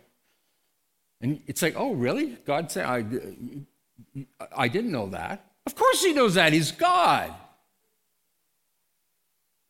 And 1.23 1.41
it's 1.47 1.63
like, 1.63 1.75
oh, 1.77 1.93
really? 1.93 2.37
God 2.45 2.71
said, 2.71 2.85
I, 2.85 3.05
I 4.57 4.69
didn't 4.69 4.91
know 4.91 5.07
that. 5.09 5.47
Of 5.67 5.77
course 5.77 6.05
he 6.05 6.13
knows 6.13 6.35
that. 6.35 6.53
He's 6.53 6.73
God. 6.73 7.33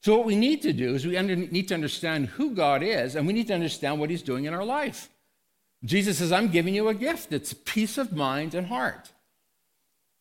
So, 0.02 0.16
what 0.16 0.26
we 0.26 0.34
need 0.34 0.62
to 0.62 0.72
do 0.72 0.94
is 0.94 1.06
we 1.06 1.16
under, 1.16 1.36
need 1.36 1.68
to 1.68 1.74
understand 1.74 2.26
who 2.26 2.54
God 2.54 2.82
is, 2.82 3.14
and 3.14 3.24
we 3.24 3.32
need 3.32 3.46
to 3.48 3.54
understand 3.54 4.00
what 4.00 4.10
He's 4.10 4.22
doing 4.22 4.46
in 4.46 4.54
our 4.54 4.64
life. 4.64 5.08
Jesus 5.84 6.18
says, 6.18 6.32
I'm 6.32 6.48
giving 6.48 6.74
you 6.74 6.88
a 6.88 6.94
gift. 6.94 7.32
It's 7.32 7.54
peace 7.64 7.98
of 7.98 8.12
mind 8.12 8.54
and 8.54 8.66
heart. 8.66 9.12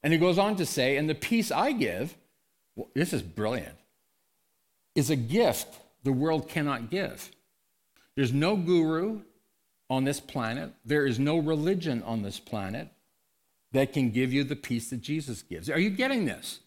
And 0.03 0.13
he 0.13 0.19
goes 0.19 0.37
on 0.37 0.55
to 0.57 0.65
say, 0.65 0.97
and 0.97 1.09
the 1.09 1.15
peace 1.15 1.51
I 1.51 1.71
give, 1.71 2.15
well, 2.75 2.89
this 2.93 3.13
is 3.13 3.21
brilliant, 3.21 3.75
is 4.95 5.09
a 5.09 5.15
gift 5.15 5.67
the 6.03 6.11
world 6.11 6.47
cannot 6.47 6.89
give. 6.89 7.31
There's 8.15 8.33
no 8.33 8.55
guru 8.55 9.21
on 9.91 10.05
this 10.05 10.21
planet, 10.21 10.71
there 10.85 11.05
is 11.05 11.19
no 11.19 11.37
religion 11.37 12.01
on 12.03 12.21
this 12.21 12.39
planet 12.39 12.87
that 13.73 13.91
can 13.91 14.09
give 14.09 14.31
you 14.31 14.45
the 14.45 14.55
peace 14.55 14.89
that 14.89 15.01
Jesus 15.01 15.41
gives. 15.41 15.69
Are 15.69 15.79
you 15.79 15.89
getting 15.89 16.23
this? 16.23 16.61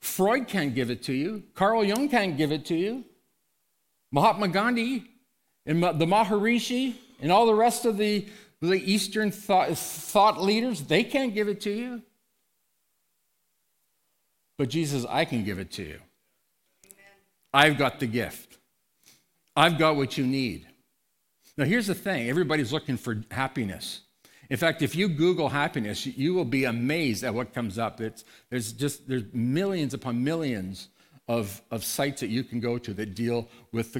Freud 0.00 0.48
can't 0.48 0.74
give 0.74 0.88
it 0.88 1.02
to 1.02 1.12
you. 1.12 1.42
Carl 1.54 1.84
Jung 1.84 2.08
can't 2.08 2.38
give 2.38 2.50
it 2.50 2.64
to 2.64 2.74
you. 2.74 3.04
Mahatma 4.10 4.48
Gandhi 4.48 5.04
and 5.66 5.82
the 5.82 6.06
Maharishi 6.06 6.94
and 7.20 7.30
all 7.30 7.44
the 7.44 7.54
rest 7.54 7.84
of 7.84 7.98
the, 7.98 8.26
the 8.62 8.80
Eastern 8.80 9.30
thought, 9.30 9.76
thought 9.76 10.40
leaders, 10.40 10.80
they 10.84 11.04
can't 11.04 11.34
give 11.34 11.48
it 11.48 11.60
to 11.60 11.70
you. 11.70 12.00
But 14.56 14.70
Jesus, 14.70 15.04
I 15.06 15.26
can 15.26 15.44
give 15.44 15.58
it 15.58 15.70
to 15.72 15.82
you. 15.82 16.00
I've 17.52 17.76
got 17.76 18.00
the 18.00 18.06
gift. 18.06 18.56
I've 19.54 19.76
got 19.78 19.96
what 19.96 20.16
you 20.16 20.26
need. 20.26 20.67
Now, 21.58 21.64
here's 21.64 21.88
the 21.88 21.94
thing 21.94 22.30
everybody's 22.30 22.72
looking 22.72 22.96
for 22.96 23.20
happiness. 23.32 24.02
In 24.48 24.56
fact, 24.56 24.80
if 24.80 24.94
you 24.94 25.08
Google 25.08 25.48
happiness, 25.48 26.06
you 26.06 26.32
will 26.32 26.44
be 26.44 26.64
amazed 26.64 27.24
at 27.24 27.34
what 27.34 27.52
comes 27.52 27.78
up. 27.78 28.00
It's, 28.00 28.24
there's 28.48 28.72
just 28.72 29.08
there's 29.08 29.24
millions 29.32 29.92
upon 29.92 30.22
millions 30.22 30.88
of, 31.26 31.60
of 31.72 31.82
sites 31.84 32.20
that 32.20 32.28
you 32.28 32.44
can 32.44 32.60
go 32.60 32.78
to 32.78 32.94
that 32.94 33.14
deal 33.14 33.48
with 33.72 33.92
the 33.92 33.96